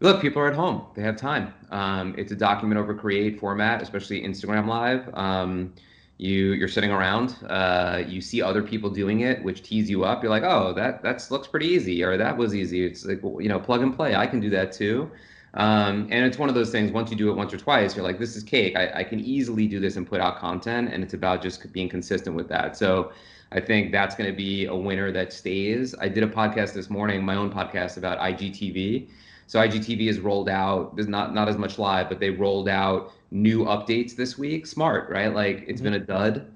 look, 0.00 0.20
people 0.20 0.40
are 0.42 0.48
at 0.48 0.54
home; 0.54 0.86
they 0.94 1.02
have 1.02 1.16
time. 1.16 1.52
Um, 1.70 2.14
it's 2.18 2.32
a 2.32 2.36
document 2.36 2.78
over 2.78 2.94
create 2.94 3.38
format, 3.40 3.82
especially 3.82 4.22
Instagram 4.22 4.66
Live. 4.66 5.12
Um, 5.14 5.72
you 6.18 6.52
you're 6.52 6.68
sitting 6.68 6.90
around, 6.90 7.36
uh, 7.48 8.02
you 8.06 8.20
see 8.20 8.40
other 8.40 8.62
people 8.62 8.88
doing 8.88 9.20
it, 9.20 9.42
which 9.44 9.62
tees 9.62 9.90
you 9.90 10.04
up. 10.04 10.22
You're 10.22 10.30
like, 10.30 10.44
oh, 10.44 10.72
that 10.74 11.02
that 11.02 11.26
looks 11.30 11.46
pretty 11.46 11.66
easy, 11.66 12.02
or 12.02 12.16
that 12.16 12.36
was 12.36 12.54
easy. 12.54 12.84
It's 12.84 13.04
like 13.04 13.22
you 13.22 13.48
know, 13.48 13.58
plug 13.58 13.82
and 13.82 13.94
play. 13.94 14.14
I 14.14 14.26
can 14.26 14.40
do 14.40 14.50
that 14.50 14.72
too. 14.72 15.10
Um, 15.54 16.08
and 16.10 16.24
it's 16.24 16.38
one 16.38 16.50
of 16.50 16.54
those 16.54 16.70
things. 16.70 16.92
Once 16.92 17.10
you 17.10 17.16
do 17.16 17.30
it 17.30 17.34
once 17.34 17.52
or 17.52 17.56
twice, 17.56 17.96
you're 17.96 18.04
like, 18.04 18.18
this 18.18 18.36
is 18.36 18.42
cake. 18.42 18.76
I, 18.76 19.00
I 19.00 19.04
can 19.04 19.20
easily 19.20 19.66
do 19.66 19.80
this 19.80 19.96
and 19.96 20.06
put 20.06 20.20
out 20.20 20.38
content, 20.38 20.92
and 20.92 21.02
it's 21.02 21.14
about 21.14 21.42
just 21.42 21.72
being 21.72 21.88
consistent 21.88 22.36
with 22.36 22.48
that. 22.48 22.76
So. 22.76 23.12
I 23.52 23.60
think 23.60 23.92
that's 23.92 24.16
going 24.16 24.28
to 24.28 24.36
be 24.36 24.66
a 24.66 24.74
winner 24.74 25.12
that 25.12 25.32
stays. 25.32 25.94
I 26.00 26.08
did 26.08 26.24
a 26.24 26.26
podcast 26.26 26.74
this 26.74 26.90
morning, 26.90 27.24
my 27.24 27.36
own 27.36 27.48
podcast 27.48 27.96
about 27.96 28.18
IGTV, 28.18 29.08
so 29.46 29.60
IGTV 29.60 30.06
has 30.08 30.18
rolled 30.18 30.48
out. 30.48 30.96
There's 30.96 31.08
not 31.08 31.34
not 31.34 31.48
as 31.48 31.56
much 31.56 31.78
live, 31.78 32.08
but 32.08 32.18
they 32.18 32.30
rolled 32.30 32.68
out 32.68 33.12
new 33.30 33.64
updates 33.64 34.16
this 34.16 34.36
week. 34.36 34.66
Smart, 34.66 35.08
right? 35.10 35.32
Like 35.32 35.64
it's 35.66 35.80
mm-hmm. 35.80 35.84
been 35.84 35.94
a 35.94 36.04
dud. 36.04 36.52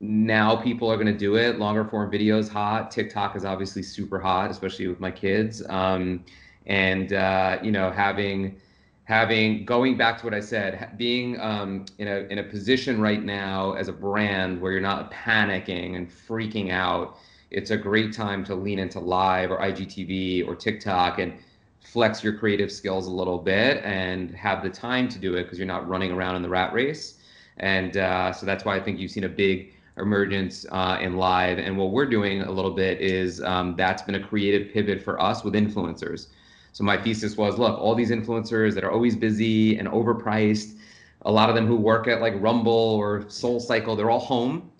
Now 0.00 0.56
people 0.56 0.90
are 0.90 0.96
going 0.96 1.06
to 1.06 1.16
do 1.16 1.36
it. 1.36 1.58
Longer 1.58 1.84
form 1.84 2.10
videos 2.10 2.48
hot. 2.48 2.90
TikTok 2.90 3.36
is 3.36 3.44
obviously 3.44 3.82
super 3.82 4.18
hot, 4.18 4.50
especially 4.50 4.88
with 4.88 4.98
my 4.98 5.12
kids. 5.12 5.62
Um, 5.68 6.24
and 6.66 7.12
uh, 7.12 7.58
you 7.62 7.70
know 7.70 7.90
having 7.90 8.60
having 9.04 9.64
going 9.64 9.96
back 9.96 10.18
to 10.18 10.24
what 10.24 10.34
I 10.34 10.40
said, 10.40 10.94
being 10.96 11.40
um, 11.40 11.86
in 11.98 12.08
a 12.08 12.20
in 12.30 12.38
a 12.38 12.42
position 12.42 13.00
right 13.00 13.22
now 13.22 13.72
as 13.72 13.86
a 13.86 13.92
brand 13.92 14.60
where 14.60 14.72
you're 14.72 14.80
not 14.80 15.12
panicking 15.12 15.96
and 15.96 16.10
freaking 16.10 16.70
out. 16.70 17.18
It's 17.50 17.70
a 17.70 17.76
great 17.76 18.14
time 18.14 18.44
to 18.46 18.54
lean 18.54 18.78
into 18.78 18.98
live 18.98 19.50
or 19.50 19.58
IGTV 19.58 20.48
or 20.48 20.56
TikTok 20.56 21.18
and 21.18 21.34
flex 21.82 22.22
your 22.24 22.32
creative 22.32 22.70
skills 22.70 23.06
a 23.06 23.10
little 23.10 23.38
bit 23.38 23.82
and 23.84 24.34
have 24.34 24.62
the 24.62 24.70
time 24.70 25.08
to 25.08 25.18
do 25.18 25.34
it 25.34 25.44
because 25.44 25.58
you're 25.58 25.66
not 25.66 25.86
running 25.88 26.10
around 26.10 26.36
in 26.36 26.42
the 26.42 26.48
rat 26.48 26.72
race. 26.72 27.18
And 27.58 27.96
uh, 27.96 28.32
so 28.32 28.46
that's 28.46 28.64
why 28.64 28.76
I 28.76 28.80
think 28.80 28.98
you've 28.98 29.10
seen 29.10 29.24
a 29.24 29.28
big 29.28 29.74
emergence 29.98 30.64
uh, 30.70 30.98
in 31.00 31.16
live. 31.16 31.58
And 31.58 31.76
what 31.76 31.90
we're 31.90 32.06
doing 32.06 32.42
a 32.42 32.50
little 32.50 32.70
bit 32.70 33.00
is 33.00 33.42
um, 33.42 33.74
that's 33.76 34.02
been 34.02 34.14
a 34.14 34.26
creative 34.26 34.72
pivot 34.72 35.02
for 35.02 35.20
us 35.20 35.44
with 35.44 35.54
influencers. 35.54 36.28
So 36.72 36.84
my 36.84 36.96
thesis 36.96 37.36
was, 37.36 37.58
look, 37.58 37.78
all 37.78 37.94
these 37.94 38.10
influencers 38.10 38.74
that 38.74 38.84
are 38.84 38.90
always 38.90 39.14
busy 39.14 39.76
and 39.76 39.86
overpriced, 39.88 40.76
a 41.22 41.30
lot 41.30 41.50
of 41.50 41.54
them 41.54 41.66
who 41.66 41.76
work 41.76 42.08
at 42.08 42.22
like 42.22 42.32
Rumble 42.38 42.72
or 42.72 43.28
Soul 43.28 43.60
Cycle, 43.60 43.94
they're 43.94 44.10
all 44.10 44.18
home. 44.18 44.70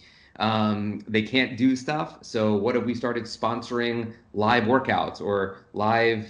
Um, 0.40 1.04
they 1.06 1.20
can't 1.22 1.58
do 1.58 1.76
stuff. 1.76 2.18
So 2.22 2.56
what 2.56 2.74
have 2.74 2.84
we 2.84 2.94
started 2.94 3.24
sponsoring 3.24 4.14
live 4.32 4.64
workouts 4.64 5.20
or 5.20 5.58
live 5.74 6.26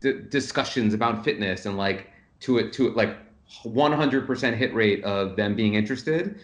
d- 0.00 0.20
discussions 0.28 0.94
about 0.94 1.24
fitness 1.24 1.66
and 1.66 1.76
like 1.76 2.10
to 2.40 2.58
it 2.58 2.72
to 2.74 2.90
like 2.90 3.16
100% 3.64 4.54
hit 4.54 4.74
rate 4.74 5.02
of 5.04 5.36
them 5.36 5.54
being 5.54 5.74
interested 5.74 6.38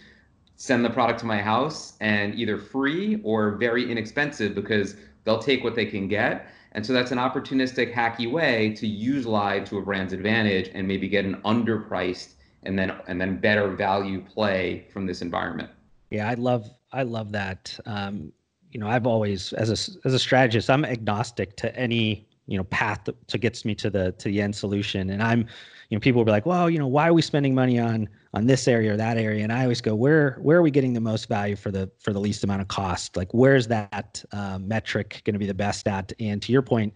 send 0.56 0.84
the 0.84 0.90
product 0.90 1.20
to 1.20 1.26
my 1.26 1.40
house 1.40 1.94
and 2.00 2.34
either 2.34 2.56
free 2.56 3.20
or 3.24 3.56
very 3.56 3.90
inexpensive 3.90 4.54
because 4.54 4.96
they'll 5.24 5.38
take 5.38 5.64
what 5.64 5.74
they 5.74 5.86
can 5.86 6.08
get. 6.08 6.46
And 6.72 6.84
so 6.84 6.92
that's 6.92 7.10
an 7.10 7.18
opportunistic 7.18 7.92
hacky 7.92 8.30
way 8.30 8.72
to 8.74 8.86
use 8.86 9.26
live 9.26 9.64
to 9.70 9.78
a 9.78 9.82
brand's 9.82 10.12
advantage 10.12 10.70
and 10.74 10.86
maybe 10.86 11.08
get 11.08 11.24
an 11.24 11.36
underpriced 11.44 12.34
and 12.64 12.78
then 12.78 12.92
and 13.06 13.20
then 13.20 13.38
better 13.38 13.68
value 13.68 14.22
play 14.22 14.86
from 14.92 15.06
this 15.06 15.22
environment. 15.22 15.70
Yeah 16.10 16.28
i 16.28 16.34
love 16.34 16.68
i 16.92 17.02
love 17.02 17.32
that. 17.32 17.78
Um, 17.86 18.32
you 18.70 18.80
know 18.80 18.88
i've 18.88 19.06
always 19.06 19.52
as 19.52 19.70
a 19.70 20.06
as 20.06 20.14
a 20.14 20.18
strategist 20.18 20.68
i'm 20.68 20.84
agnostic 20.84 21.56
to 21.58 21.74
any 21.76 22.26
you 22.46 22.58
know 22.58 22.64
path 22.64 23.04
to, 23.04 23.14
to 23.28 23.38
gets 23.38 23.64
me 23.64 23.74
to 23.74 23.90
the 23.90 24.12
to 24.12 24.28
the 24.28 24.40
end 24.40 24.54
solution. 24.54 25.10
And 25.10 25.22
i'm 25.22 25.40
you 25.88 25.96
know 25.96 26.00
people 26.00 26.20
will 26.20 26.24
be 26.24 26.32
like 26.32 26.46
well 26.46 26.68
you 26.68 26.78
know 26.78 26.86
why 26.86 27.08
are 27.08 27.14
we 27.14 27.22
spending 27.22 27.54
money 27.54 27.78
on 27.78 28.08
on 28.32 28.46
this 28.46 28.68
area 28.68 28.92
or 28.92 28.96
that 28.96 29.16
area? 29.16 29.42
And 29.42 29.52
i 29.52 29.62
always 29.62 29.80
go 29.80 29.94
where 29.94 30.38
where 30.42 30.58
are 30.58 30.62
we 30.62 30.70
getting 30.70 30.92
the 30.92 31.00
most 31.00 31.28
value 31.28 31.56
for 31.56 31.70
the 31.70 31.90
for 31.98 32.12
the 32.12 32.20
least 32.20 32.44
amount 32.44 32.62
of 32.62 32.68
cost? 32.68 33.16
Like 33.16 33.32
where's 33.32 33.66
that 33.68 34.22
uh, 34.32 34.58
metric 34.58 35.22
going 35.24 35.34
to 35.34 35.38
be 35.38 35.46
the 35.46 35.54
best 35.54 35.88
at? 35.88 36.12
And 36.20 36.42
to 36.42 36.52
your 36.52 36.62
point 36.62 36.94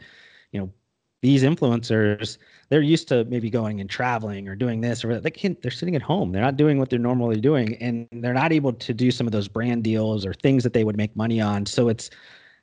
you 0.52 0.60
know 0.60 0.72
these 1.20 1.42
influencers 1.42 2.38
they're 2.68 2.80
used 2.80 3.08
to 3.08 3.24
maybe 3.24 3.50
going 3.50 3.80
and 3.80 3.88
traveling 3.88 4.46
or 4.46 4.54
doing 4.54 4.80
this 4.80 5.04
or 5.04 5.20
they 5.20 5.30
can't 5.30 5.60
they're 5.62 5.70
sitting 5.70 5.96
at 5.96 6.02
home. 6.02 6.32
They're 6.32 6.42
not 6.42 6.56
doing 6.56 6.78
what 6.78 6.90
they're 6.90 6.98
normally 6.98 7.40
doing. 7.40 7.74
And 7.76 8.06
they're 8.12 8.34
not 8.34 8.52
able 8.52 8.72
to 8.72 8.94
do 8.94 9.10
some 9.10 9.26
of 9.26 9.32
those 9.32 9.48
brand 9.48 9.82
deals 9.82 10.26
or 10.26 10.34
things 10.34 10.62
that 10.64 10.74
they 10.74 10.84
would 10.84 10.96
make 10.96 11.16
money 11.16 11.40
on. 11.40 11.66
So 11.66 11.88
it's 11.88 12.10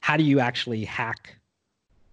how 0.01 0.17
do 0.17 0.23
you 0.23 0.39
actually 0.39 0.85
hack 0.85 1.35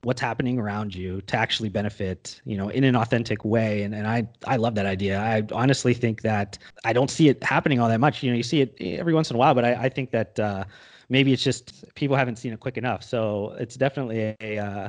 what's 0.02 0.20
happening 0.20 0.58
around 0.58 0.94
you 0.94 1.20
to 1.22 1.36
actually 1.36 1.68
benefit 1.68 2.40
you 2.44 2.56
know 2.56 2.68
in 2.68 2.84
an 2.84 2.96
authentic 2.96 3.44
way. 3.44 3.82
And, 3.82 3.94
and 3.94 4.06
i 4.06 4.26
i 4.46 4.56
love 4.56 4.74
that 4.74 4.86
idea. 4.86 5.20
I 5.20 5.42
honestly 5.52 5.94
think 5.94 6.22
that 6.22 6.58
i 6.84 6.92
don't 6.92 7.10
see 7.10 7.28
it 7.28 7.42
happening 7.42 7.80
all 7.80 7.88
that 7.88 8.00
much. 8.00 8.22
You 8.22 8.30
know 8.30 8.36
you 8.36 8.42
see 8.42 8.60
it 8.62 8.76
every 8.80 9.14
once 9.14 9.30
in 9.30 9.36
a 9.36 9.38
while 9.38 9.54
but 9.54 9.64
i, 9.64 9.72
I 9.74 9.88
think 9.88 10.10
that 10.10 10.38
uh, 10.38 10.64
maybe 11.08 11.32
it's 11.32 11.44
just 11.44 11.84
people 11.94 12.16
haven't 12.16 12.36
seen 12.36 12.52
it 12.52 12.60
quick 12.60 12.76
enough. 12.76 13.02
So 13.02 13.54
it's 13.60 13.76
definitely 13.76 14.34
a, 14.40 14.58
uh, 14.58 14.88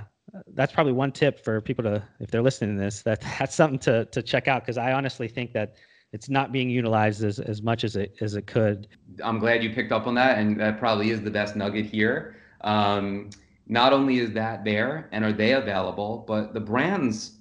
that's 0.53 0.73
probably 0.73 0.93
one 0.93 1.11
tip 1.11 1.43
for 1.43 1.61
people 1.61 1.83
to 1.83 2.03
if 2.19 2.31
they're 2.31 2.41
listening 2.41 2.77
to 2.77 2.81
this 2.81 3.01
that 3.03 3.21
that's 3.39 3.55
something 3.55 3.79
to 3.79 4.05
to 4.05 4.21
check 4.21 4.47
out. 4.47 4.63
Because 4.63 4.77
i 4.77 4.93
honestly 4.93 5.27
think 5.27 5.53
that 5.53 5.75
it's 6.11 6.29
not 6.29 6.51
being 6.51 6.69
utilized 6.69 7.23
as, 7.23 7.39
as 7.39 7.61
much 7.61 7.83
as 7.83 7.95
it 7.95 8.15
as 8.21 8.35
it 8.35 8.47
could. 8.47 8.87
I'm 9.23 9.39
glad 9.39 9.63
you 9.63 9.71
picked 9.71 9.91
up 9.91 10.07
on 10.07 10.15
that 10.15 10.39
and 10.39 10.59
that 10.59 10.79
probably 10.79 11.11
is 11.11 11.21
the 11.21 11.31
best 11.31 11.55
nugget 11.55 11.85
here. 11.85 12.35
Um, 12.61 13.29
not 13.67 13.93
only 13.93 14.19
is 14.19 14.31
that 14.33 14.63
there 14.63 15.07
and 15.11 15.23
are 15.23 15.31
they 15.31 15.53
available, 15.53 16.23
but 16.27 16.53
the 16.53 16.59
brands, 16.59 17.37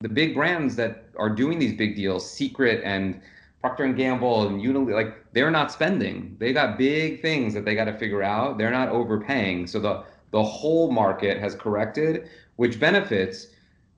the 0.00 0.08
big 0.08 0.34
brands 0.34 0.76
that 0.76 1.04
are 1.16 1.30
doing 1.30 1.58
these 1.58 1.74
big 1.74 1.96
deals, 1.96 2.30
Secret 2.30 2.82
and 2.84 3.20
Procter 3.60 3.84
and 3.84 3.96
Gamble 3.96 4.46
and 4.46 4.60
Unilever, 4.60 4.94
like 4.94 5.32
they're 5.32 5.50
not 5.50 5.72
spending. 5.72 6.36
They 6.38 6.52
got 6.52 6.78
big 6.78 7.20
things 7.20 7.52
that 7.54 7.64
they 7.64 7.74
got 7.74 7.84
to 7.84 7.98
figure 7.98 8.22
out. 8.22 8.56
They're 8.56 8.70
not 8.70 8.88
overpaying. 8.88 9.66
So 9.66 9.80
the 9.80 10.04
the 10.30 10.42
whole 10.42 10.90
market 10.90 11.38
has 11.38 11.54
corrected, 11.54 12.28
which 12.56 12.78
benefits 12.78 13.48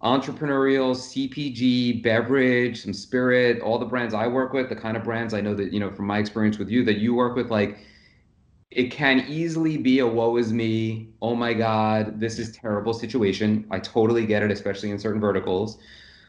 entrepreneurial, 0.02 0.94
CPG, 0.94 2.02
beverage, 2.02 2.82
some 2.82 2.94
spirit, 2.94 3.60
all 3.60 3.78
the 3.78 3.84
brands 3.84 4.14
I 4.14 4.26
work 4.26 4.52
with, 4.52 4.68
the 4.68 4.76
kind 4.76 4.96
of 4.96 5.04
brands 5.04 5.34
I 5.34 5.40
know 5.40 5.54
that, 5.54 5.72
you 5.72 5.80
know, 5.80 5.90
from 5.90 6.06
my 6.06 6.18
experience 6.18 6.58
with 6.58 6.70
you 6.70 6.84
that 6.84 6.98
you 6.98 7.14
work 7.14 7.36
with, 7.36 7.50
like 7.50 7.78
it 8.70 8.92
can 8.92 9.24
easily 9.28 9.76
be 9.76 9.98
a 9.98 10.06
woe 10.06 10.36
is 10.36 10.52
me, 10.52 11.08
oh 11.20 11.34
my 11.34 11.52
God, 11.52 12.20
this 12.20 12.38
is 12.38 12.52
terrible 12.52 12.94
situation. 12.94 13.66
I 13.70 13.80
totally 13.80 14.26
get 14.26 14.42
it, 14.42 14.50
especially 14.52 14.90
in 14.90 14.98
certain 14.98 15.20
verticals. 15.20 15.78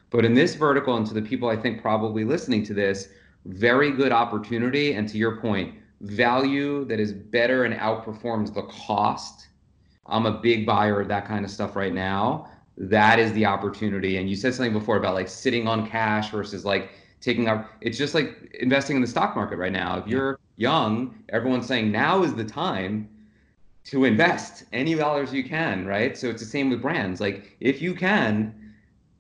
But 0.09 0.25
in 0.25 0.33
this 0.33 0.55
vertical, 0.55 0.97
and 0.97 1.05
to 1.07 1.13
the 1.13 1.21
people 1.21 1.49
I 1.49 1.55
think 1.55 1.81
probably 1.81 2.25
listening 2.25 2.63
to 2.65 2.73
this, 2.73 3.09
very 3.45 3.91
good 3.91 4.11
opportunity. 4.11 4.93
And 4.93 5.07
to 5.09 5.17
your 5.17 5.39
point, 5.39 5.75
value 6.01 6.83
that 6.85 6.99
is 6.99 7.13
better 7.13 7.65
and 7.65 7.75
outperforms 7.75 8.53
the 8.53 8.63
cost. 8.63 9.47
I'm 10.07 10.25
a 10.25 10.39
big 10.39 10.65
buyer 10.65 10.99
of 10.99 11.07
that 11.09 11.27
kind 11.27 11.45
of 11.45 11.51
stuff 11.51 11.75
right 11.75 11.93
now. 11.93 12.49
That 12.75 13.19
is 13.19 13.31
the 13.33 13.45
opportunity. 13.45 14.17
And 14.17 14.27
you 14.27 14.35
said 14.35 14.55
something 14.55 14.73
before 14.73 14.97
about 14.97 15.13
like 15.13 15.27
sitting 15.27 15.67
on 15.67 15.87
cash 15.87 16.31
versus 16.31 16.65
like 16.65 16.91
taking 17.21 17.47
up, 17.47 17.71
it's 17.81 17.97
just 17.97 18.13
like 18.13 18.55
investing 18.59 18.95
in 18.95 19.01
the 19.01 19.07
stock 19.07 19.35
market 19.35 19.57
right 19.57 19.71
now. 19.71 19.97
If 19.97 20.07
you're 20.07 20.39
young, 20.57 21.23
everyone's 21.29 21.67
saying 21.67 21.91
now 21.91 22.23
is 22.23 22.33
the 22.33 22.43
time 22.43 23.07
to 23.85 24.05
invest 24.05 24.65
any 24.73 24.95
dollars 24.95 25.33
you 25.33 25.43
can, 25.43 25.85
right? 25.85 26.17
So 26.17 26.29
it's 26.29 26.41
the 26.41 26.47
same 26.47 26.69
with 26.69 26.81
brands. 26.81 27.21
Like 27.21 27.55
if 27.59 27.81
you 27.81 27.93
can, 27.93 28.73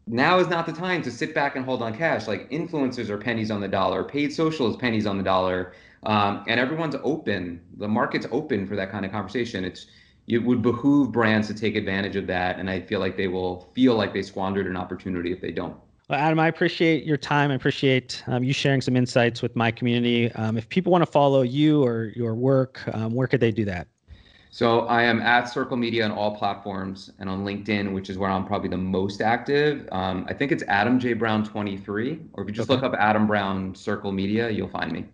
now 0.07 0.39
is 0.39 0.47
not 0.47 0.65
the 0.65 0.73
time 0.73 1.01
to 1.03 1.11
sit 1.11 1.33
back 1.33 1.55
and 1.55 1.63
hold 1.63 1.81
on 1.81 1.95
cash. 1.95 2.27
Like 2.27 2.49
influencers 2.49 3.09
are 3.09 3.17
pennies 3.17 3.51
on 3.51 3.61
the 3.61 3.67
dollar, 3.67 4.03
paid 4.03 4.33
social 4.33 4.69
is 4.69 4.75
pennies 4.75 5.05
on 5.05 5.17
the 5.17 5.23
dollar, 5.23 5.73
um, 6.03 6.43
and 6.47 6.59
everyone's 6.59 6.95
open. 7.03 7.61
The 7.77 7.87
market's 7.87 8.27
open 8.31 8.67
for 8.67 8.75
that 8.75 8.91
kind 8.91 9.05
of 9.05 9.11
conversation. 9.11 9.63
It's 9.63 9.87
it 10.27 10.39
would 10.39 10.61
behoove 10.61 11.11
brands 11.11 11.47
to 11.47 11.53
take 11.53 11.75
advantage 11.75 12.15
of 12.15 12.27
that, 12.27 12.59
and 12.59 12.69
I 12.69 12.81
feel 12.81 12.99
like 12.99 13.17
they 13.17 13.27
will 13.27 13.69
feel 13.73 13.95
like 13.95 14.13
they 14.13 14.21
squandered 14.21 14.67
an 14.67 14.77
opportunity 14.77 15.31
if 15.31 15.41
they 15.41 15.51
don't. 15.51 15.75
Well, 16.11 16.19
Adam, 16.19 16.41
I 16.41 16.49
appreciate 16.49 17.05
your 17.05 17.15
time. 17.15 17.51
I 17.51 17.53
appreciate 17.53 18.21
um, 18.27 18.43
you 18.43 18.51
sharing 18.51 18.81
some 18.81 18.97
insights 18.97 19.41
with 19.41 19.55
my 19.55 19.71
community. 19.71 20.29
Um, 20.33 20.57
if 20.57 20.67
people 20.67 20.91
want 20.91 21.05
to 21.05 21.09
follow 21.09 21.41
you 21.41 21.85
or 21.85 22.11
your 22.17 22.35
work, 22.35 22.81
um, 22.93 23.13
where 23.13 23.27
could 23.27 23.39
they 23.39 23.49
do 23.49 23.63
that? 23.63 23.87
So 24.49 24.81
I 24.87 25.03
am 25.03 25.21
at 25.21 25.45
Sircle 25.45 25.79
Media 25.79 26.03
on 26.03 26.11
all 26.11 26.35
platforms 26.35 27.11
and 27.19 27.29
on 27.29 27.45
LinkedIn, 27.45 27.93
which 27.93 28.09
is 28.09 28.17
where 28.17 28.29
I'm 28.29 28.45
probably 28.45 28.67
the 28.67 28.75
most 28.75 29.21
active. 29.21 29.87
Um, 29.93 30.25
I 30.27 30.33
think 30.33 30.51
it's 30.51 30.63
Adam 30.67 30.99
J 30.99 31.13
Brown 31.13 31.45
23, 31.45 32.19
or 32.33 32.43
if 32.43 32.49
you 32.49 32.53
just 32.53 32.69
okay. 32.69 32.75
look 32.75 32.83
up 32.83 32.99
Adam 32.99 33.25
Brown 33.25 33.71
Sircle 33.71 34.13
Media, 34.13 34.49
you'll 34.49 34.67
find 34.67 34.91
me. 34.91 35.05